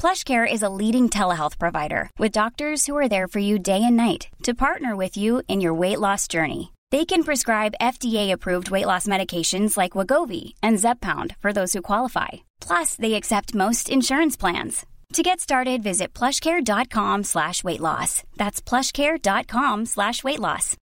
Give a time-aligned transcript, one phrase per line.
[0.00, 3.98] PlushCare is a leading telehealth provider with doctors who are there for you day and
[3.98, 6.72] night to partner with you in your weight loss journey.
[6.90, 12.28] They can prescribe FDA-approved weight loss medications like Wagovi and Zepbound for those who qualify.
[12.62, 14.86] Plus, they accept most insurance plans.
[15.12, 18.22] To get started, visit plushcare.com slash weight loss.
[18.38, 20.78] That's plushcare.com slash weight loss.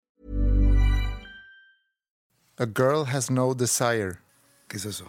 [2.59, 4.19] A girl has no desire.
[4.69, 5.06] ¿Qué es eso?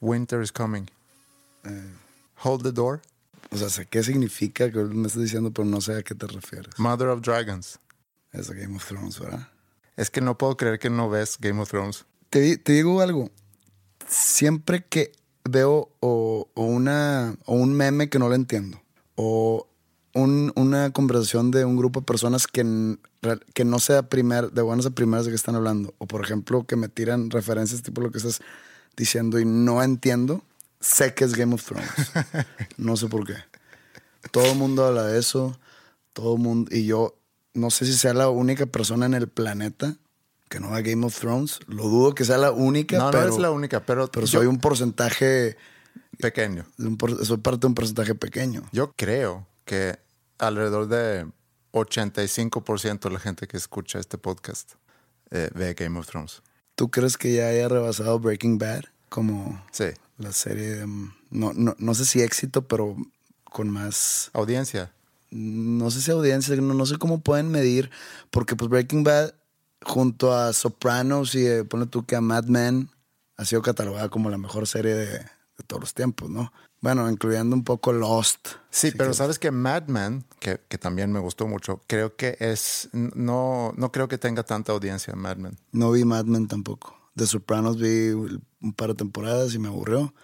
[0.00, 0.90] Winter is coming.
[1.64, 1.90] Eh,
[2.36, 3.02] hold the door.
[3.56, 6.26] O sea, sé qué significa que me estás diciendo, pero no sé a qué te
[6.26, 6.78] refieres.
[6.78, 7.78] Mother of Dragons.
[8.32, 9.48] Es a Game of Thrones, ¿verdad?
[9.96, 12.04] Es que no puedo creer que no ves Game of Thrones.
[12.28, 13.30] Te, te digo algo.
[14.08, 15.12] Siempre que
[15.44, 18.80] veo o, o una, o un meme que no lo entiendo,
[19.14, 19.66] o
[20.12, 22.96] un- una conversación de un grupo de personas que,
[23.54, 26.66] que no sea primer, de buenas a primeras de qué están hablando, o por ejemplo
[26.66, 28.40] que me tiran referencias tipo lo que estás
[28.96, 30.42] diciendo y no entiendo,
[30.80, 31.88] sé que es Game of Thrones.
[32.76, 33.34] no sé por qué.
[34.30, 35.58] Todo el mundo habla de eso,
[36.12, 37.16] todo el mundo, y yo
[37.54, 39.96] no sé si sea la única persona en el planeta
[40.48, 41.60] que no va a Game of Thrones.
[41.66, 44.38] Lo dudo que sea la única, No, pero, no es la única, pero, pero yo-
[44.40, 45.56] soy un porcentaje,
[46.18, 46.66] pequeño.
[46.76, 48.62] de un por- soy parte de un porcentaje pequeño.
[48.72, 49.98] Yo creo que
[50.38, 51.26] alrededor de
[51.72, 54.72] 85% de la gente que escucha este podcast
[55.30, 56.42] eh, ve Game of Thrones.
[56.74, 59.86] ¿Tú crees que ya haya rebasado Breaking Bad como Sí.
[60.18, 62.96] la serie, de, mm, no, no, no sé si éxito, pero
[63.44, 64.92] con más Audiencia.
[65.30, 67.90] no sé si audiencia, no, no sé cómo pueden medir,
[68.30, 69.34] porque pues Breaking Bad
[69.82, 72.90] junto a Sopranos y eh, ponle tú que a Mad Men
[73.36, 76.52] ha sido catalogada como la mejor serie de, de todos los tiempos, ¿no?
[76.80, 78.48] Bueno, incluyendo un poco Lost.
[78.70, 82.88] Sí, pero sabes que Mad Men, que, que también me gustó mucho, creo que es.
[82.92, 85.56] No, no creo que tenga tanta audiencia Mad Men.
[85.72, 86.95] No vi Mad Men tampoco.
[87.16, 90.14] The Sopranos vi un par de temporadas y me aburrió.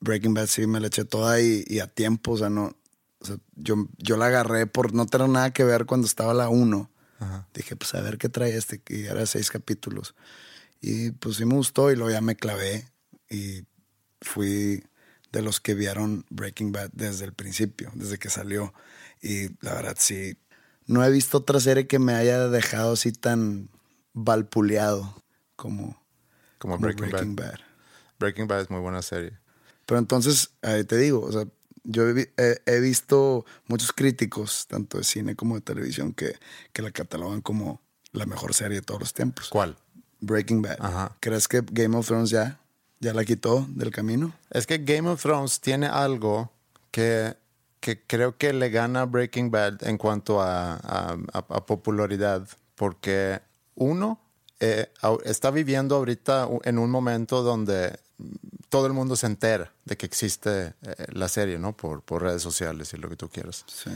[0.00, 2.76] Breaking Bad sí me la eché toda y, y a tiempo, o sea, no.
[3.20, 6.48] o sea, yo, yo la agarré por no tener nada que ver cuando estaba la
[6.48, 6.90] 1.
[7.52, 10.14] Dije, pues a ver qué trae este, y era seis capítulos.
[10.80, 12.88] Y pues sí me gustó y luego ya me clavé
[13.28, 13.64] y
[14.20, 14.84] fui
[15.32, 18.72] de los que vieron Breaking Bad desde el principio, desde que salió.
[19.20, 20.38] Y la verdad sí,
[20.86, 23.68] no he visto otra serie que me haya dejado así tan
[24.12, 25.22] valpuleado
[25.56, 26.00] como,
[26.58, 27.58] Como como Breaking, Bad.
[28.18, 29.32] Breaking Bad es muy buena serie.
[29.86, 31.46] Pero entonces, ahí te digo, o sea,
[31.84, 32.30] yo he,
[32.66, 36.38] he- visto muchos críticos, tanto de cine como de televisión, que,
[36.72, 37.80] que la catalogan como
[38.12, 39.48] la mejor serie de todos los tiempos.
[39.48, 39.76] ¿Cuál?
[40.20, 40.76] Breaking Bad.
[40.80, 41.16] Ajá.
[41.20, 42.60] ¿Crees que Game of Thrones ya,
[43.00, 44.34] ya la quitó del camino?
[44.50, 46.52] Es que Game of Thrones tiene algo
[46.90, 47.36] que,
[47.80, 53.40] que creo que le gana Breaking Bad en cuanto a, a- a- a popularidad, porque
[53.76, 54.20] uno
[54.60, 54.90] eh,
[55.24, 57.98] está viviendo ahorita en un momento donde
[58.68, 61.76] todo el mundo se entera de que existe eh, la serie, ¿no?
[61.76, 63.64] Por, por redes sociales y lo que tú quieras.
[63.66, 63.90] Sí.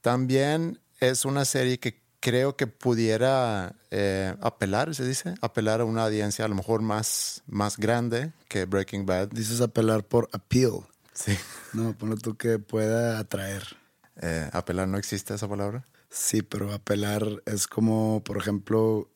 [0.00, 6.04] También es una serie que creo que pudiera eh, apelar, se dice, apelar a una
[6.04, 9.28] audiencia a lo mejor más, más grande que Breaking Bad.
[9.28, 10.80] Dices apelar por appeal.
[11.12, 11.36] Sí.
[11.72, 13.76] No, ponle tú que pueda atraer.
[14.20, 15.86] Eh, apelar no existe esa palabra.
[16.10, 19.08] Sí, pero apelar es como, por ejemplo,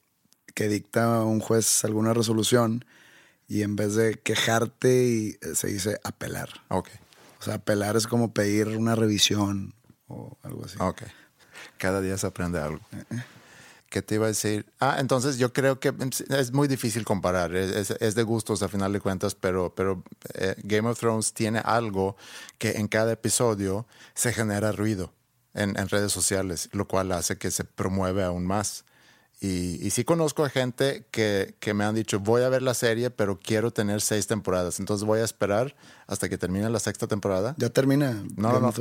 [0.55, 2.85] que dicta un juez alguna resolución
[3.49, 6.49] y en vez de quejarte y eh, se dice apelar.
[6.69, 6.89] Ok,
[7.41, 9.75] O sea, apelar es como pedir una revisión
[10.09, 10.77] o algo así.
[10.81, 11.03] ok.
[11.79, 12.81] Cada día se aprende algo.
[13.91, 14.65] ¿Qué te iba a decir?
[14.81, 15.93] Ah, entonces yo creo que
[16.31, 17.55] es muy difícil comparar.
[17.55, 20.03] Es, es- es de gustos a final de cuentas, pero, pero
[20.35, 22.17] eh, Game of Thrones tiene algo
[22.57, 25.13] que en cada episodio se genera ruido
[25.53, 28.85] en, en redes sociales, lo cual hace que se promueve aún más.
[29.45, 32.75] Y, y sí conozco a gente que, que me han dicho, voy a ver la
[32.75, 34.79] serie, pero quiero tener seis temporadas.
[34.79, 35.75] Entonces voy a esperar
[36.07, 37.57] hasta que termine la sexta temporada.
[37.59, 38.73] Ya termina No, no.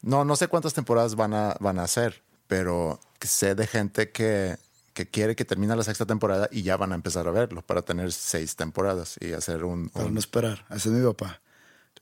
[0.00, 4.56] No, no sé cuántas temporadas van a, van a hacer, pero sé de gente que,
[4.94, 7.82] que quiere que termine la sexta temporada y ya van a empezar a verlo para
[7.82, 9.90] tener seis temporadas y hacer un...
[9.90, 10.64] Para un- no esperar.
[10.70, 11.42] Ese es mi papá.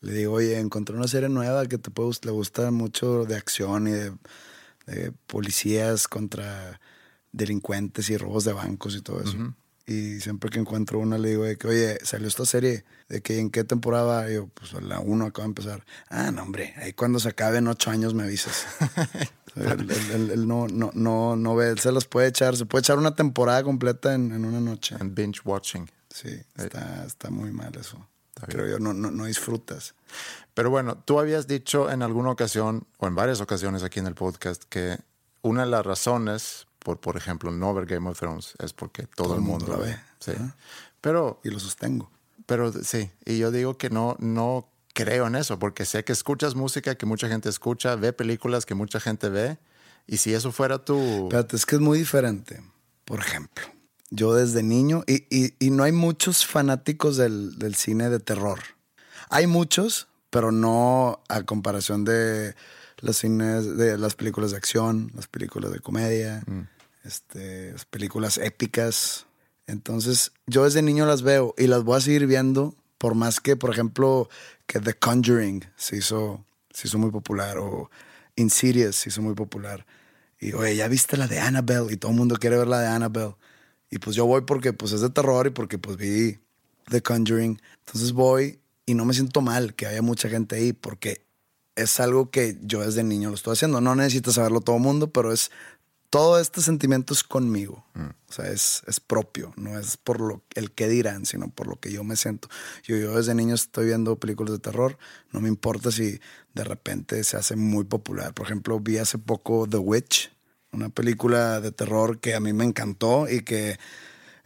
[0.02, 3.88] Le digo, oye, encontré una serie nueva que te puede, le gusta mucho de acción
[3.88, 4.12] y de,
[4.87, 6.78] de policías contra
[7.34, 9.36] delincuentes y robos de bancos y todo eso.
[9.86, 13.38] Y siempre que encuentro una le digo de que, oye, salió esta serie, de que
[13.38, 15.84] en qué temporada, Y yo, pues la 1 acaba de empezar.
[16.08, 18.64] Ah, no, hombre, ahí cuando se acabe en ocho años me avisas.
[19.56, 22.81] él, él- él no, no, no, no ve, él se las puede echar, se puede
[22.81, 24.96] echar una temporada completa en, en una noche.
[24.98, 25.90] And binge watching.
[26.08, 28.08] Sí, está, está muy mal eso.
[28.46, 29.94] Creo yo, no, no, no disfrutas.
[30.54, 34.14] Pero bueno, tú habías dicho en alguna ocasión, o en varias ocasiones aquí en el
[34.14, 34.98] podcast, que
[35.42, 39.34] una de las razones por, por ejemplo, no ver Game of Thrones es porque todo,
[39.34, 39.98] el mundo, la ve.
[40.20, 40.32] Sí.
[41.00, 42.10] Pero, Y lo sostengo.
[42.46, 46.54] pero sí, y yo digo que no, no creo en eso, porque sé que escuchas
[46.54, 49.58] música que mucha gente escucha, ve películas que mucha gente ve,
[50.06, 51.25] y si eso fuera tu...
[51.25, 52.62] Espérate, es que es muy diferente.
[53.04, 53.64] Por ejemplo,
[54.10, 58.60] yo desde niño, y, y- y no hay muchos fanáticos del, del cine de terror.
[59.31, 62.54] Hay muchos, pero no a comparación de
[63.00, 66.42] los cines, de las películas de acción, las películas de comedia,
[67.05, 69.27] este, las películas épicas.
[69.67, 73.56] Entonces, yo desde niño las veo y las voy a seguir viendo, por más que,
[73.56, 74.29] por ejemplo,
[74.67, 77.91] que The Conjuring se hizo, se hizo muy popular, o
[78.37, 79.87] Insidious se hizo muy popular.
[80.41, 81.93] Y, oye, ¿ya viste la de Annabelle?
[81.93, 83.37] Y todo el mundo quiere ver la de Annabelle.
[83.91, 86.39] Y pues yo voy porque pues es de terror y porque pues vi
[86.91, 87.61] The Conjuring.
[87.87, 91.25] Entonces voy y no me siento mal que haya mucha gente ahí porque
[91.77, 93.81] es algo que yo desde niño lo estoy haciendo.
[93.81, 95.51] No necesito saberlo todo el mundo, pero es
[96.14, 97.84] todo este sentimiento es conmigo.
[98.28, 101.75] O sea, es, es propio, no es por lo, el que dirán, sino por lo
[101.81, 102.46] que yo me siento.
[102.84, 104.96] Yo, yo desde niño estoy viendo películas de terror,
[105.32, 106.20] no me importa si
[106.55, 108.32] de repente se hace muy popular.
[108.32, 110.31] Por ejemplo, vi hace poco The Witch,
[110.70, 113.81] una película de terror que a mí me encantó y que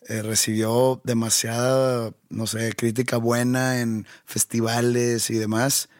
[0.06, 5.90] eh, recibió demasiada, no sé, crítica buena en festivales y demás.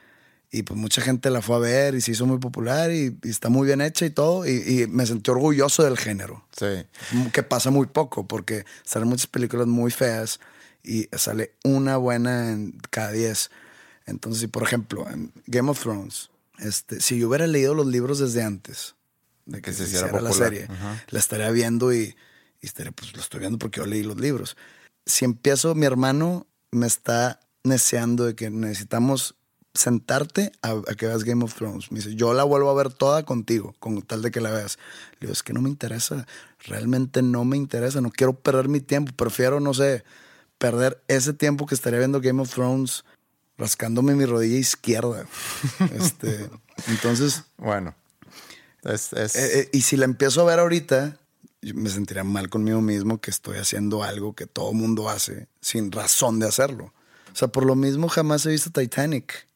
[0.50, 3.29] Y pues mucha gente la fue a ver y se hizo muy popular y, y
[3.29, 4.47] está muy bien hecha y todo.
[4.47, 4.50] Y,
[4.83, 6.47] y me sentí orgulloso del género.
[6.59, 6.87] Sí.
[7.33, 10.41] Que pasa muy poco porque salen muchas películas muy feas
[10.83, 13.50] y sale una buena en cada diez.
[14.06, 16.31] Entonces, si por ejemplo, en Game of Thrones,
[16.61, 18.95] este, si yo hubiera leído los libros desde antes
[19.45, 20.49] de que, Que se se hiciera hiciera la popular.
[20.50, 21.05] serie, Ajá.
[21.11, 22.17] la estaría viendo y,
[22.62, 24.56] y estaría, pues lo estoy viendo porque yo leí los libros.
[25.05, 29.35] Si empiezo, mi hermano me está neceando de que necesitamos
[29.79, 31.91] sentarte a, a que veas Game of Thrones.
[31.93, 34.79] Me dice, yo la vuelvo a ver toda contigo, con tal de que la veas.
[35.15, 36.27] Le digo, es que no me interesa,
[36.65, 40.05] realmente no me interesa, no quiero perder mi tiempo, prefiero, no sé,
[40.59, 43.05] perder ese tiempo que estaría viendo Game of Thrones
[43.57, 45.27] rascándome mi rodilla izquierda.
[45.95, 46.49] este,
[46.89, 47.95] entonces, Bueno.
[48.85, 51.19] Es, es- eh, eh, y si la empiezo a ver ahorita,
[51.63, 56.39] me sentiría mal conmigo mismo que estoy haciendo algo que todo mundo hace sin razón
[56.39, 56.93] de hacerlo.
[57.33, 59.48] O sea, por lo mismo jamás he visto Titanic.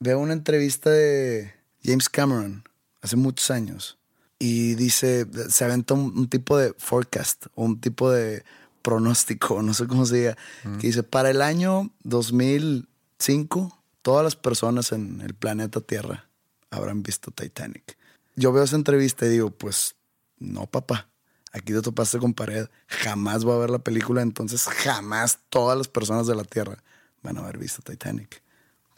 [0.00, 1.52] Veo una entrevista de
[1.84, 2.64] James Cameron
[3.02, 3.98] hace muchos años
[4.38, 8.42] y dice, se aventa un, un tipo de forecast un tipo de
[8.80, 10.38] pronóstico, no sé cómo se diga,
[10.80, 16.30] que dice, para el año 2005, todas las personas en el planeta Tierra
[16.70, 17.98] habrán visto Titanic.
[18.36, 19.96] Yo veo esa entrevista y digo, pues
[20.38, 21.08] no, papá.
[21.52, 22.68] Aquí te topaste con pared.
[22.86, 26.82] Jamás va a ver la película, entonces jamás todas las personas de la Tierra
[27.22, 28.42] van a haber visto Titanic.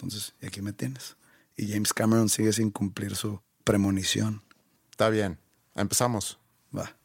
[0.03, 1.17] Entonces, y aquí me tienes.
[1.57, 4.43] Y James Cameron sigue sin cumplir su premonición.
[4.91, 5.39] está bien.
[5.77, 6.41] Empezamos.
[6.77, 6.97] Va.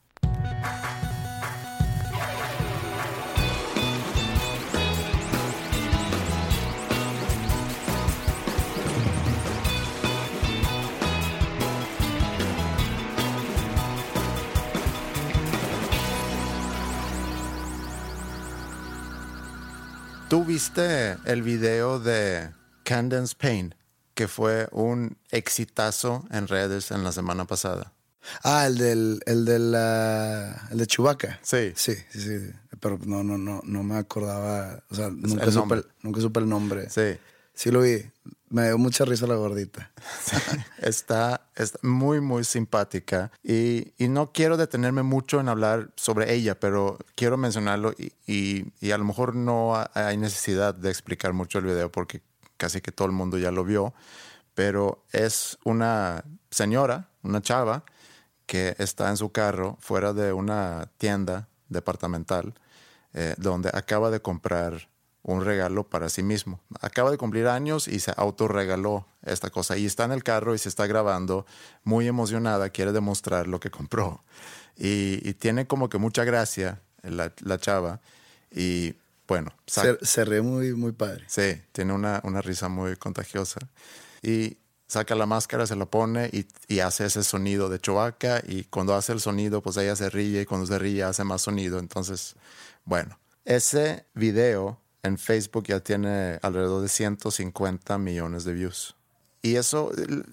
[20.29, 22.56] ¿Tú viste el video de
[22.91, 23.75] Candence Payne,
[24.13, 27.91] que fue un exitazo en redes en la semana pasada?
[28.43, 31.37] Ah, el del, el de la, el de Chewbacca.
[31.43, 31.73] Sí.
[31.75, 32.49] Sí, sí, sí.
[32.79, 34.83] Pero no, no, no, no me acordaba.
[34.89, 36.89] O sea, nunca el supe, nunca supe el nombre.
[36.89, 37.17] Sí.
[37.53, 38.05] Sí lo vi.
[38.49, 39.91] Me dio mucha risa la gordita.
[40.77, 46.57] Está, está muy, muy simpática y, y no quiero detenerme mucho en hablar sobre ella,
[46.57, 51.33] pero quiero mencionarlo y, y- y a lo mejor no ha- hay necesidad de explicar
[51.33, 52.21] mucho el video porque
[52.57, 53.93] casi que todo el mundo ya lo vio,
[54.53, 57.83] pero es una señora, una chava,
[58.45, 62.55] que está en su carro fuera de una tienda departamental
[63.13, 64.89] eh, donde acaba de comprar
[65.23, 66.61] un regalo para sí mismo.
[66.81, 69.77] Acaba de cumplir años y se autorregaló esta cosa.
[69.77, 71.45] Y está en el carro y se está grabando,
[71.83, 74.23] muy emocionada, quiere demostrar lo que compró.
[74.77, 77.99] Y, tiene como que mucha gracia la, la chava.
[78.51, 78.95] Y
[79.27, 81.25] bueno, Se, se ríe muy, muy padre.
[81.27, 83.59] Sí, tiene una, una risa muy contagiosa.
[84.21, 84.57] Y
[84.87, 88.95] saca la máscara, se la pone y, y hace ese sonido de Chewbacca y cuando
[88.95, 91.79] hace el sonido, pues ella se ríe y cuando se ríe hace más sonido.
[91.79, 92.35] Entonces,
[92.85, 98.95] bueno, ese video en Facebook ya tiene alrededor de 150 millones de views.
[99.41, 99.91] Y eso,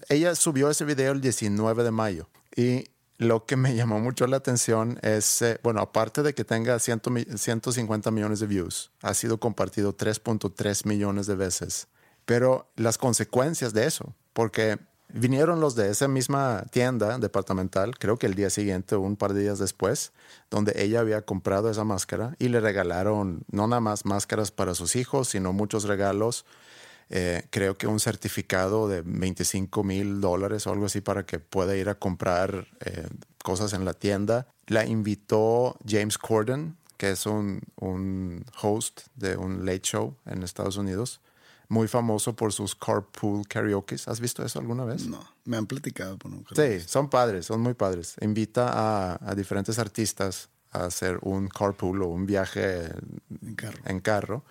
[0.09, 2.29] ella subió ese video el 19 de mayo.
[2.55, 2.85] Y
[3.17, 7.01] lo que me llamó mucho la atención es, eh, bueno, aparte de que tenga 100
[7.11, 11.87] mi- 150 millones de views, ha sido compartido 3.3 millones de veces.
[12.25, 14.79] Pero las consecuencias de eso, porque
[15.13, 19.33] vinieron los de esa misma tienda departamental, creo que el día siguiente o un par
[19.33, 20.11] de días después,
[20.49, 24.95] donde ella había comprado esa máscara y le regalaron no nada más máscaras para sus
[24.95, 26.45] hijos, sino muchos regalos
[27.09, 31.75] eh, creo que un certificado de 25 mil dólares o algo así para que pueda
[31.75, 33.07] ir a comprar eh,
[33.43, 34.47] cosas en la tienda.
[34.67, 40.77] La invitó James Corden, que es un, un host de un late show en Estados
[40.77, 41.21] Unidos,
[41.67, 43.95] muy famoso por sus carpool karaoke.
[44.07, 45.05] ¿Has visto eso alguna vez?
[45.07, 48.15] No, me han platicado, lo he Sí, son padres, son muy padres.
[48.21, 52.89] Invita a, a diferentes artistas a hacer un carpool o un viaje
[53.41, 53.79] En carro.
[53.85, 54.43] en carro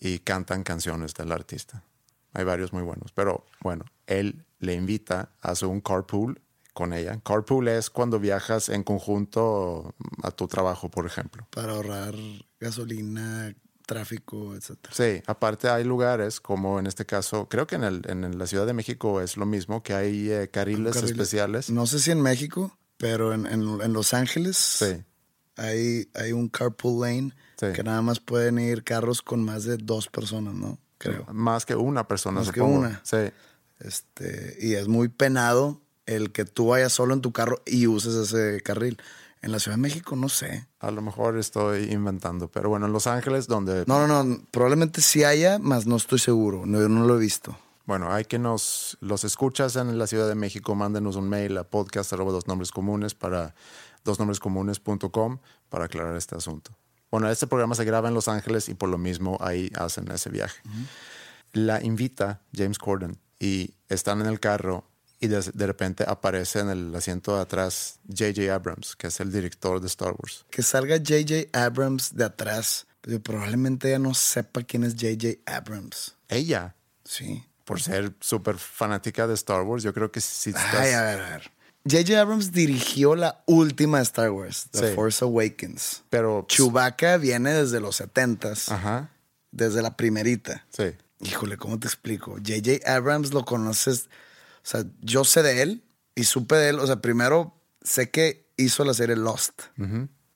[0.00, 1.84] y cantan canciones del artista.
[2.32, 6.40] Hay varios muy buenos, pero bueno, él le invita a hacer un carpool
[6.72, 7.20] con ella.
[7.24, 11.46] Carpool es cuando viajas en conjunto a tu trabajo, por ejemplo.
[11.50, 12.14] Para ahorrar
[12.60, 13.54] gasolina,
[13.86, 14.94] tráfico, etcétera.
[14.94, 18.66] Sí, aparte hay lugares como en este caso, creo que en, el, en la Ciudad
[18.66, 21.10] de México es lo mismo, que hay eh, carriles, Carriles.
[21.10, 21.70] especiales.
[21.70, 25.02] No sé si en México, pero en, en- en Los Ángeles Sí,
[25.56, 27.66] hay, hay un carpool lane Sí.
[27.74, 30.78] que nada más pueden ir carros con más de dos personas, ¿no?
[30.96, 31.26] Creo.
[31.32, 33.00] más que una persona, Más que una.
[33.04, 33.18] Sí.
[33.78, 38.14] Este, y es muy penado el que tú vayas solo en tu carro y uses
[38.14, 38.98] ese carril.
[39.42, 40.66] En la Ciudad de México, no sé.
[40.80, 44.42] A lo mejor estoy inventando, pero bueno, en Los Ángeles, donde No, no, no.
[44.50, 46.66] Probablemente sí haya, mas no estoy seguro.
[46.66, 47.58] No, yo no lo he visto.
[47.86, 51.64] Bueno, hay que nos los escuchas en la Ciudad de México, mándenos un mail a
[51.64, 53.54] podcast arroba dos nombres comunes para
[54.04, 55.38] dosnombrescomunes.com
[55.70, 56.76] para aclarar este asunto.
[57.10, 60.30] Bueno, este programa se graba en Los Ángeles y por lo mismo ahí hacen ese
[60.30, 60.60] viaje.
[61.52, 64.84] La invita James Corden y están en el carro
[65.18, 68.54] y de, de repente aparece en el asiento de atrás J.J.
[68.54, 70.46] Abrams, que es el director de Star Wars.
[70.50, 71.48] Que salga J.J.
[71.58, 72.86] Abrams de atrás.
[73.00, 75.40] pero probablemente ella no sepa quién es J.J.
[75.52, 76.14] Abrams.
[76.28, 76.74] Ella,
[77.04, 77.44] Sí.
[77.64, 80.74] por ser súper fanática de Star Wars, yo creo que si estás...
[80.74, 81.50] Ay, a ver, a ver.
[81.88, 82.20] J.J.
[82.20, 84.94] Abrams dirigió la última Star Wars, The Sí.
[84.94, 86.02] Force Awakens.
[86.10, 86.44] Pero...
[86.48, 89.10] Chewbacca viene desde los 70s, Ajá,
[89.50, 90.66] desde la primerita.
[90.70, 90.84] sí.
[91.22, 92.36] Híjole, ¿cómo te explico?
[92.36, 92.90] J.J.
[92.90, 94.06] Abrams lo conoces.
[94.62, 95.82] O sea, yo sé de él
[96.14, 96.78] y supe de él.
[96.80, 99.60] O sea, primero sé que hizo la serie Lost,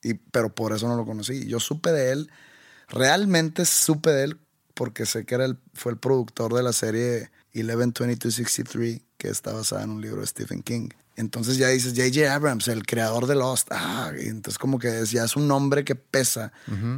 [0.03, 1.47] y, pero por eso no lo conocí.
[1.47, 2.29] Yo supe de él,
[2.87, 4.39] realmente supe de él
[4.75, 9.83] porque sé que era el, fue el productor de la serie 112263, que está basada
[9.83, 10.89] en un libro de Stephen King.
[11.17, 12.33] Entonces ya dices J.J.
[12.33, 13.69] Abrams, el creador de Lost.
[13.71, 16.51] Ah, entonces como que es, ya es un nombre que pesa,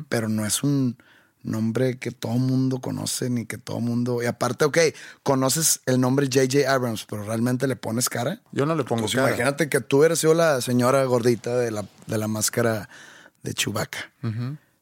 [0.10, 0.98] pero no es un
[1.44, 4.22] nombre que todo mundo conoce ni que todo mundo...
[4.22, 4.78] Y aparte, ok,
[5.24, 6.70] conoces el nombre J.J.
[6.70, 8.42] Abrams, pero realmente le pones cara.
[8.52, 9.28] Yo no le pongo Pues cara.
[9.30, 12.90] imagínate que tú hubieras sido la señora gordita de la, de la máscara
[13.44, 14.12] de Chewbacca.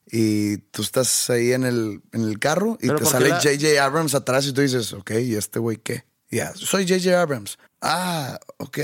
[0.09, 3.29] Y tú estás ahí en el, en el carro y Pero te ¿por qué sale
[3.29, 3.83] la- J.J.
[3.83, 6.05] Abrams atrás y tú dices, ok, ¿y este güey qué?
[6.35, 7.21] Ya, soy J.J.
[7.21, 7.57] Abrams.
[7.81, 8.77] Ah, ok,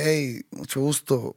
[0.52, 1.36] mucho gusto.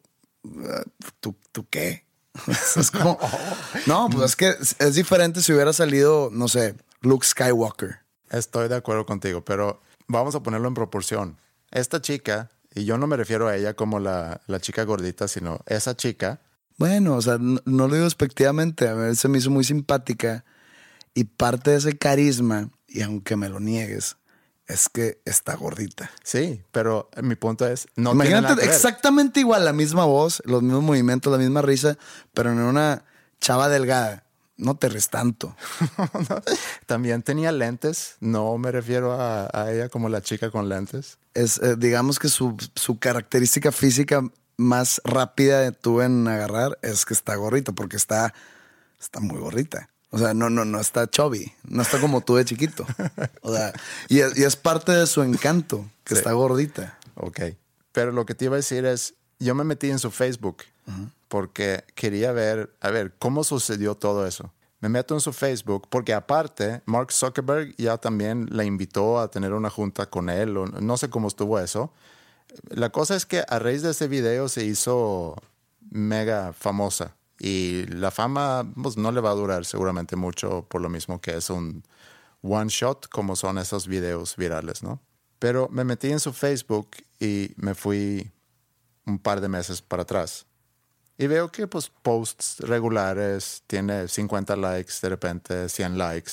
[1.18, 2.04] ¿Tú, tú qué?
[2.76, 3.18] es como,
[3.88, 7.96] no, pues es que es, es diferente si hubiera salido, no sé, Luke Skywalker.
[8.30, 11.36] Estoy de acuerdo contigo, pero vamos a ponerlo en proporción.
[11.72, 15.62] Esta chica, y yo no me refiero a ella como la, la chica gordita, sino
[15.66, 16.42] esa chica,
[16.78, 20.44] Bueno, o sea, no, no lo digo despectivamente, a ver, se me hizo muy simpática
[21.12, 24.16] y parte de ese carisma, y aunque me lo niegues,
[24.66, 26.10] es que está gordita.
[26.22, 28.70] sí, pero mi punto es, no tiene Imagínate ver.
[28.70, 31.98] exactamente igual, la misma voz, los mismos movimientos, la misma risa,
[32.32, 33.04] pero en una
[33.40, 34.22] chava delgada.
[34.56, 35.56] No te res tanto.
[36.86, 41.18] También tenía lentes, no me refiero a, a ella como la chica con lentes.
[41.34, 44.22] Es, eh, digamos que su, su característica física
[44.56, 48.32] más rápida de tú en agarrar es que está gordita, porque está,
[49.00, 49.88] está muy gordita.
[50.14, 52.86] O sea, no, no, no está chubby, no está como tú de chiquito.
[53.42, 53.72] O sea,
[54.08, 56.18] y es, y es parte de su encanto, que Sí.
[56.20, 56.98] está gordita.
[57.16, 57.40] Ok.
[57.92, 60.58] Pero lo que te iba a decir es, yo me metí en su Facebook
[61.28, 64.52] porque quería ver, a ver, cómo sucedió todo eso.
[64.80, 69.52] Me meto en su Facebook porque aparte, Mark Zuckerberg ya también la invitó a tener
[69.52, 71.90] una junta con él, o no sé cómo estuvo eso.
[72.68, 75.34] La cosa es que a raíz de ese video se hizo
[75.90, 80.88] mega famosa y la fama pues, no le va a durar seguramente mucho por lo
[80.88, 81.82] mismo que es un
[82.42, 85.00] one shot como son esos videos virales, ¿no?
[85.38, 88.30] Pero me metí en su Facebook y me fui
[89.06, 90.46] un par de meses para atrás.
[91.16, 96.32] Y veo que pues posts regulares, tiene 50 likes, de repente 100 likes.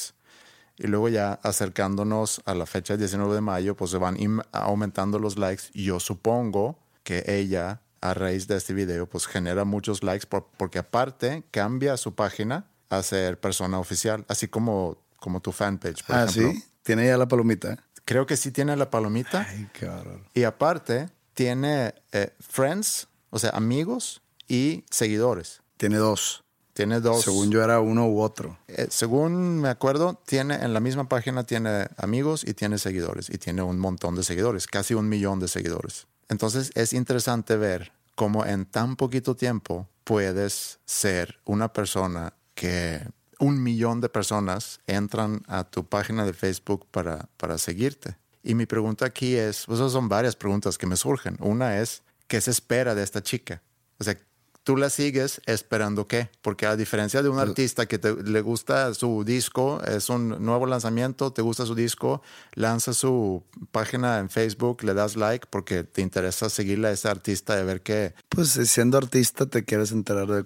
[0.77, 4.17] Y luego ya acercándonos a la fecha 19 de mayo, pues se van
[4.51, 5.65] aumentando los likes.
[5.73, 10.79] Yo supongo que ella, a raíz de este video, pues genera muchos likes por- porque
[10.79, 16.23] aparte cambia su página a ser persona oficial, así como, como tu fanpage, por Ah,
[16.25, 16.51] ejemplo.
[16.53, 16.63] sí.
[16.83, 17.83] Tiene ya la palomita.
[18.05, 19.45] Creo que sí tiene la palomita.
[19.47, 20.25] Ay, qué bárbaro.
[20.33, 25.61] Y aparte, tiene eh, friends, o sea, amigos y seguidores.
[25.77, 26.43] Tiene dos.
[26.73, 27.21] Tiene dos.
[27.23, 28.57] Según yo era uno u otro.
[28.67, 33.29] Eh, según me acuerdo, tiene en la misma página tiene amigos y tiene seguidores.
[33.29, 36.07] Y tiene un montón de seguidores, casi un millón de seguidores.
[36.31, 43.05] Entonces es interesante ver cómo en tan poquito tiempo puedes ser una persona que
[43.39, 48.15] un millón de personas entran a tu página de Facebook para, para seguirte.
[48.43, 51.35] Y mi pregunta aquí es, pues esas son varias preguntas que me surgen.
[51.41, 53.61] Una es, ¿qué se espera de esta chica?
[53.99, 54.17] O sea,
[54.63, 56.29] tú la sigues esperando qué?
[56.41, 60.65] Porque a diferencia de un artista que te- le gusta su disco, es un nuevo
[60.67, 62.21] lanzamiento, te gusta su disco,
[62.53, 67.59] lanza su página en Facebook, le das like porque te interesa seguirle a ese artista
[67.59, 68.13] y ver qué.
[68.29, 70.45] Pues eh, siendo artista te quieres enterar de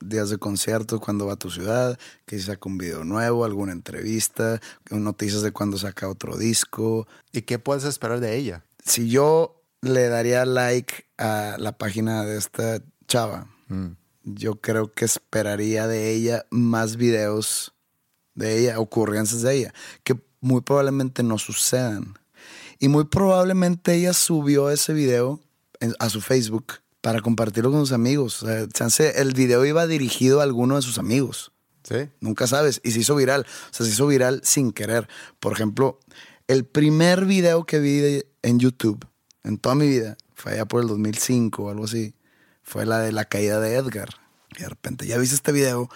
[0.00, 3.72] días de conciertos, cuando va a tu ciudad, que si saca un video nuevo, alguna
[3.72, 7.06] entrevista, noticias de cuando saca otro disco.
[7.32, 8.64] ¿Y qué puedes esperar de ella?
[8.84, 13.48] Si yo le daría like a la página de esta chava,
[14.24, 17.72] yo creo que esperaría de ella más videos
[18.34, 22.14] de ella, ocurrencias de ella, que muy probablemente no sucedan.
[22.78, 25.40] Y muy probablemente ella subió ese video
[25.80, 28.42] en- a su Facebook para compartirlo con sus amigos.
[28.42, 31.52] O sea, chance, el video iba dirigido a alguno de sus amigos.
[31.82, 32.08] ¿Sí?
[32.20, 32.80] Nunca sabes.
[32.82, 33.42] Y se hizo viral.
[33.42, 35.06] O sea, se hizo viral sin querer.
[35.38, 36.00] Por ejemplo,
[36.48, 39.06] el primer video que vi de- en YouTube
[39.44, 42.14] en toda mi vida fue allá por el 2005 o algo así.
[42.64, 44.08] Fue la de la caída de Edgar.
[44.56, 45.88] Y de repente, ya viste este video.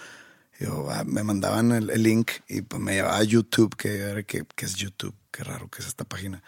[0.59, 4.43] Yo, ah, me mandaban el, el link y pues me llevaba a YouTube, que, que,
[4.55, 5.15] que es YouTube.
[5.31, 6.43] Qué raro que es esta página.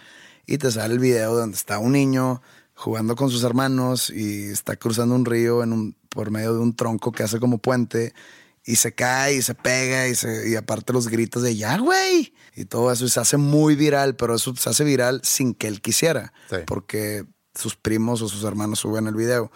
[0.45, 2.41] Y te sale el video donde está un niño
[2.73, 6.75] jugando con sus hermanos y está cruzando un río en un, por medio de un
[6.75, 8.13] tronco que hace como puente
[8.65, 12.33] y se cae y se pega y, se, y aparte los gritos de ya, güey.
[12.55, 15.67] Y todo eso y se hace muy viral, pero eso se hace viral sin que
[15.67, 16.57] él quisiera, Sí.
[16.67, 17.23] porque
[17.55, 19.51] sus primos o sus hermanos suben el video.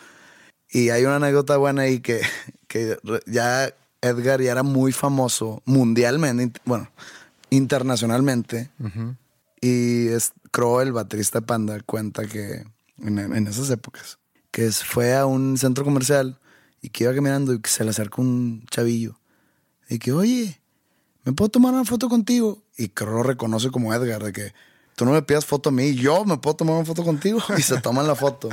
[0.75, 2.19] Y hay una anécdota buena ahí que,
[2.67, 6.91] que ya Edgar ya era muy famoso mundialmente, bueno,
[7.49, 8.69] internacionalmente.
[9.61, 12.65] Y es, Crow, el baterista de Panda, cuenta que
[12.97, 14.19] en, en esas épocas,
[14.51, 16.41] que fue a un centro comercial
[16.81, 19.17] y que iba caminando y que se le acerca un chavillo.
[19.87, 20.59] Y que, oye,
[21.23, 22.61] ¿me puedo tomar una foto contigo?
[22.75, 24.53] Y Crow lo reconoce como Edgar, de que
[24.97, 27.39] tú no me pidas foto a mí, yo me puedo tomar una foto contigo.
[27.57, 28.49] Y se toman la foto.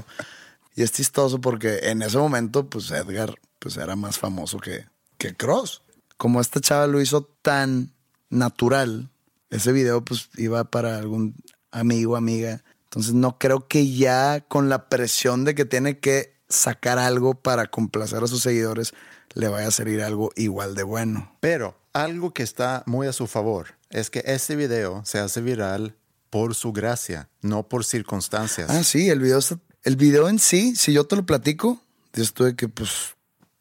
[0.75, 4.87] Y es chistoso porque en ese momento, pues Edgar pues, era más famoso que,
[5.19, 5.83] que Cross.
[6.17, 7.93] Como esta chava lo hizo tan
[8.31, 9.11] natural,
[9.51, 11.35] ese video pues iba para algún
[11.71, 12.63] amigo, amiga.
[12.85, 17.67] Entonces no creo que ya con la presión de que tiene que sacar algo para
[17.67, 18.93] complacer a sus seguidores,
[19.35, 21.37] le vaya a salir algo igual de bueno.
[21.41, 25.97] Pero algo que está muy a su favor es que este video se hace viral
[26.31, 28.71] por su gracia, no por circunstancias.
[28.71, 31.81] Ah, sí, el video, está- el video en sí, si yo te lo platico,
[32.13, 33.15] yo estuve que, pues,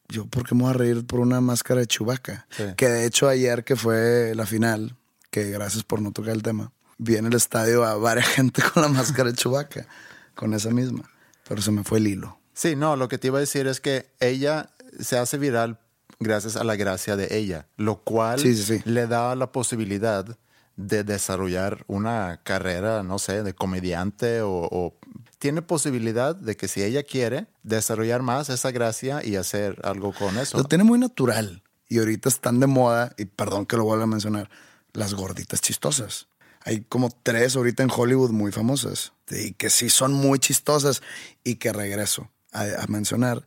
[0.10, 2.46] yo, ¿por qué me voy a reír por una máscara de Chubaca?
[2.50, 2.64] Sí.
[2.76, 4.96] Que de hecho, ayer que fue la final,
[5.30, 8.84] que gracias por no tocar el tema, vi en el estadio a varias gente con
[8.84, 9.88] la máscara de Chubaca,
[10.36, 11.10] con esa misma.
[11.48, 12.38] Pero se me fue el hilo.
[12.54, 15.80] Sí, no, lo que te iba a decir es que ella se hace viral
[16.20, 18.82] gracias a la gracia de ella, lo cual Sí, sí, sí.
[18.86, 20.38] le da la posibilidad
[20.76, 24.96] de desarrollar una carrera, no sé, de comediante o, o
[25.42, 30.38] tiene posibilidad de que si ella quiere desarrollar más esa gracia y hacer algo con
[30.38, 30.56] eso.
[30.56, 31.64] Lo tiene muy natural.
[31.90, 34.52] Y ahorita están de moda, y perdón que lo vuelva a mencionar,
[34.94, 36.28] las gorditas chistosas.
[36.64, 39.14] Hay como tres ahorita en Hollywood muy famosas.
[39.32, 41.02] Y que sí son muy chistosas.
[41.44, 43.44] Y que regreso a, a mencionar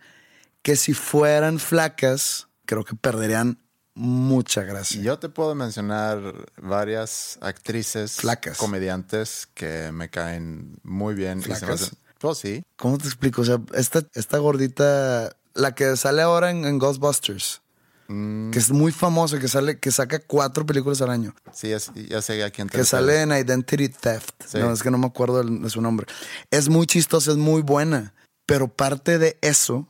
[0.62, 3.60] que si fueran flacas, creo que perderían
[3.94, 5.00] mucha gracia.
[5.00, 6.20] Yo te puedo mencionar
[6.60, 8.58] varias actrices, Flacas.
[8.58, 11.42] comediantes que me caen muy bien.
[11.42, 11.96] ¿Flacas?
[12.18, 12.64] Pues sí.
[12.76, 13.42] ¿Cómo te explico?
[13.42, 17.62] O sea, esta, esta gordita, la que sale ahora en, en Ghostbusters,
[18.06, 21.34] que es muy famosa, que sale, que saca cuatro películas al año.
[21.52, 24.42] Sí, ya, ya sé a quién te que sale en Identity Theft.
[24.46, 24.58] Sí.
[24.58, 26.06] No, es que no me acuerdo de su nombre.
[26.50, 28.14] Es muy chistosa, es muy buena.
[28.46, 29.88] Pero parte de eso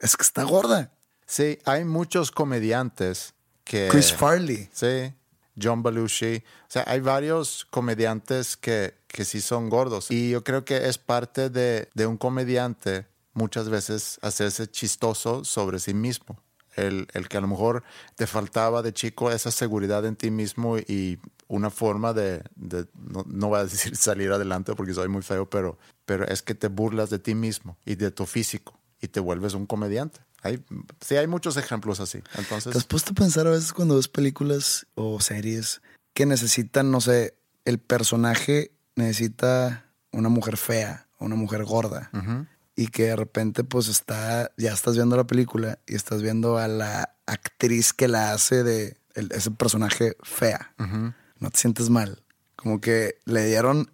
[0.00, 0.92] es que está gorda.
[1.26, 3.34] Sí, hay muchos comediantes
[3.66, 3.88] que...
[3.88, 4.70] Chris Farley.
[4.72, 5.12] Sí.
[5.60, 6.36] John Belushi.
[6.36, 10.10] O sea, hay varios comediantes que, que sí son gordos.
[10.10, 15.78] Y yo creo que es parte de, de un comediante muchas veces hacerse chistoso sobre
[15.78, 16.40] sí mismo.
[16.74, 17.84] El, el, que a lo mejor
[18.16, 23.24] te faltaba de chico esa seguridad en ti mismo y una forma de, de no,
[23.26, 26.68] no, voy a decir salir adelante porque soy muy feo, pero, pero es que te
[26.68, 30.20] burlas de ti mismo y de tu físico y te vuelves un comediante.
[30.46, 30.64] Hay,
[31.00, 32.22] sí, hay muchos ejemplos así.
[32.36, 35.82] Entonces, ¿Te has puesto a pensar a veces cuando ves películas o series
[36.14, 42.10] que necesitan, no sé, el personaje necesita una mujer fea una mujer gorda?
[42.12, 46.20] Uh -huh y que de repente pues está, ya estás viendo la película y estás
[46.20, 50.74] viendo a la actriz que la hace de el, ese personaje fea.
[50.78, 51.14] Uh -huh.
[51.38, 52.22] No te sientes mal.
[52.54, 53.90] Como que le dieron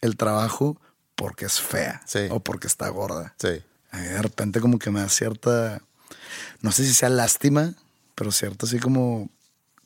[0.00, 0.80] el trabajo
[1.16, 2.28] porque es fea sí.
[2.30, 3.34] o porque está gorda.
[3.38, 3.62] Sí.
[3.90, 5.82] A mí de repente como que me da cierta,
[6.60, 7.74] no sé si sea lástima,
[8.14, 9.30] pero cierto así como,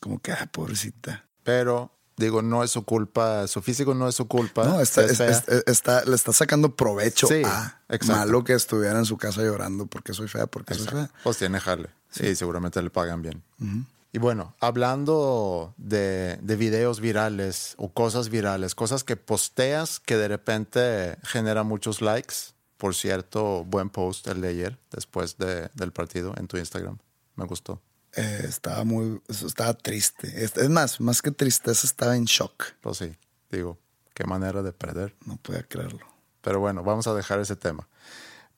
[0.00, 1.24] como que, ah, pobrecita.
[1.42, 4.64] Pero digo, no es su culpa, su físico no es su culpa.
[4.64, 8.20] No, está, es, es, está, le está sacando provecho sí, a exacto.
[8.20, 10.92] malo que estuviera en su casa llorando porque soy fea, porque exacto.
[10.92, 11.14] soy fea.
[11.22, 11.88] Pues tiene jale.
[12.10, 13.42] Sí, sí seguramente le pagan bien.
[13.60, 13.84] Uh -huh.
[14.12, 20.28] Y bueno, hablando de, de, videos virales o cosas virales, cosas que posteas que de
[20.28, 22.53] repente generan muchos likes.
[22.84, 26.98] Por cierto, buen post el de ayer, después de, del partido en tu Instagram.
[27.34, 27.80] Me gustó.
[28.14, 30.44] Eh, estaba muy, estaba triste.
[30.44, 32.74] Es, más, más que tristeza, estaba en shock.
[32.82, 33.16] Pues sí,
[33.50, 33.78] digo,
[34.12, 35.16] qué manera de perder.
[35.24, 36.06] No podía creerlo.
[36.42, 37.88] Pero bueno, vamos a dejar ese tema.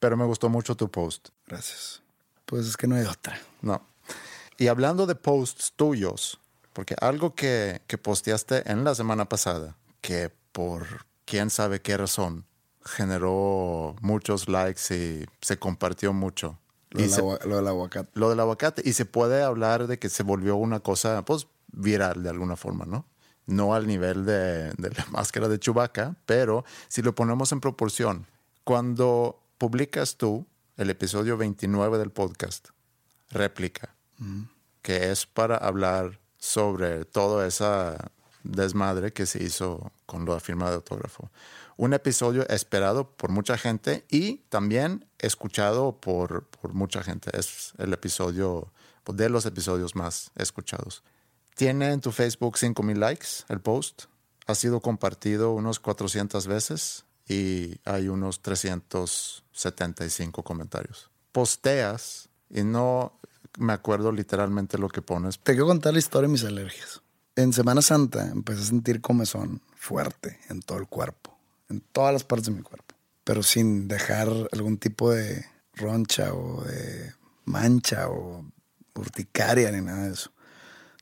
[0.01, 1.29] Pero me gustó mucho tu post.
[1.47, 2.03] Gracias.
[2.47, 3.39] Pues es que no hay otra.
[3.63, 3.87] No.
[4.59, 6.41] Y hablando de posts tuyos,
[6.73, 12.45] porque algo que, que posteaste en la semana pasada, que por quién sabe qué razón
[12.87, 16.59] generó muchos likes y se compartió mucho.
[16.91, 18.11] Lo, del, se, lo, del, aguacate.
[18.15, 18.83] Lo del aguacate.
[18.85, 22.87] Y se puede hablar de que se volvió una cosa, pues, viral de alguna forma,
[22.87, 23.07] ¿no?
[23.47, 28.27] No al nivel de, de la máscara de Chewbacca, pero si lo ponemos en proporción,
[28.65, 30.47] cuando publicas tú
[30.77, 32.69] el episodio 29 del podcast,
[33.31, 34.43] réplica, mm.
[34.83, 38.11] que es para hablar sobre toda esa
[38.51, 41.31] desmadre que se hizo con la firma de autógrafo.
[41.77, 47.31] Un episodio esperado por mucha gente y también escuchado por, por mucha gente.
[47.39, 48.73] Es el episodio
[49.07, 51.05] de los episodios más escuchados.
[51.55, 54.05] Tiene en tu Facebook 5000 likes el post.
[54.47, 61.11] Ha sido compartido unos 400 veces y hay unos 375 comentarios.
[61.33, 63.19] Posteas y no
[63.59, 65.39] me acuerdo literalmente lo que pones.
[65.39, 67.03] Te quiero contar la historia de mis alergias.
[67.37, 71.37] En Semana Santa empecé a sentir comezón fuerte en todo el cuerpo,
[71.69, 72.95] en todas las partes de mi cuerpo,
[73.25, 75.45] pero sin dejar algún tipo de
[75.75, 77.13] roncha o de
[77.45, 78.45] mancha o
[78.95, 80.33] urticaria ni nada de eso.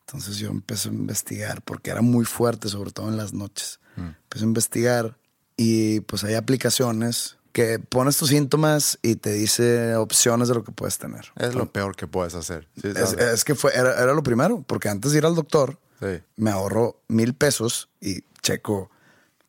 [0.01, 3.79] Entonces yo empecé a investigar porque era muy fuerte, sobre todo en las noches.
[3.97, 4.09] Mm.
[4.25, 5.17] Empecé a investigar
[5.57, 10.73] y pues hay aplicaciones que pones tus síntomas y te dice opciones de lo que
[10.73, 11.27] puedes tener.
[11.37, 12.69] Es lo peor que puedes hacer.
[12.83, 15.79] Sí, es, es, que fue, era, era, lo primero, porque antes de ir al doctor,
[16.01, 16.23] sí.
[16.37, 18.91] me ahorro mil pesos y checo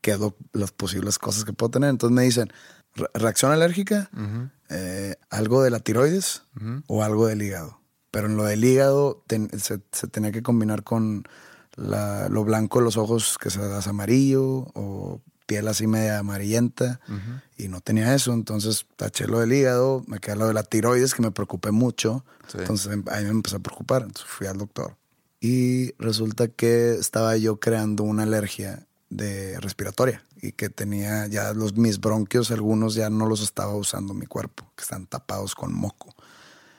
[0.02, 0.18] qué
[0.54, 1.90] las posibles cosas que puedo tener.
[1.90, 2.52] Entonces me dicen,
[2.94, 4.52] re reacción alérgica, uh -huh.
[4.70, 6.84] eh, algo de la tiroides uh -huh.
[6.88, 7.80] o algo del hígado.
[8.12, 11.24] Pero en lo del hígado ten, se, se, tenía que combinar con
[11.76, 17.00] la, lo blanco de los ojos que se das amarillo o piel así media amarillenta
[17.10, 17.42] uh -huh.
[17.58, 18.32] y no tenía eso.
[18.32, 22.24] Entonces taché lo del hígado, me quedé lo de la tiroides que me preocupé mucho.
[22.48, 22.60] Sí.
[22.60, 24.04] Entonces ahí me empecé a preocupar.
[24.04, 24.96] Entonces fui al doctor.
[25.46, 31.78] Y resulta que estaba yo creando una alergia de respiratoria y que tenía ya los
[31.78, 36.16] mis bronquios, algunos ya no los estaba usando mi cuerpo, que están tapados con moco.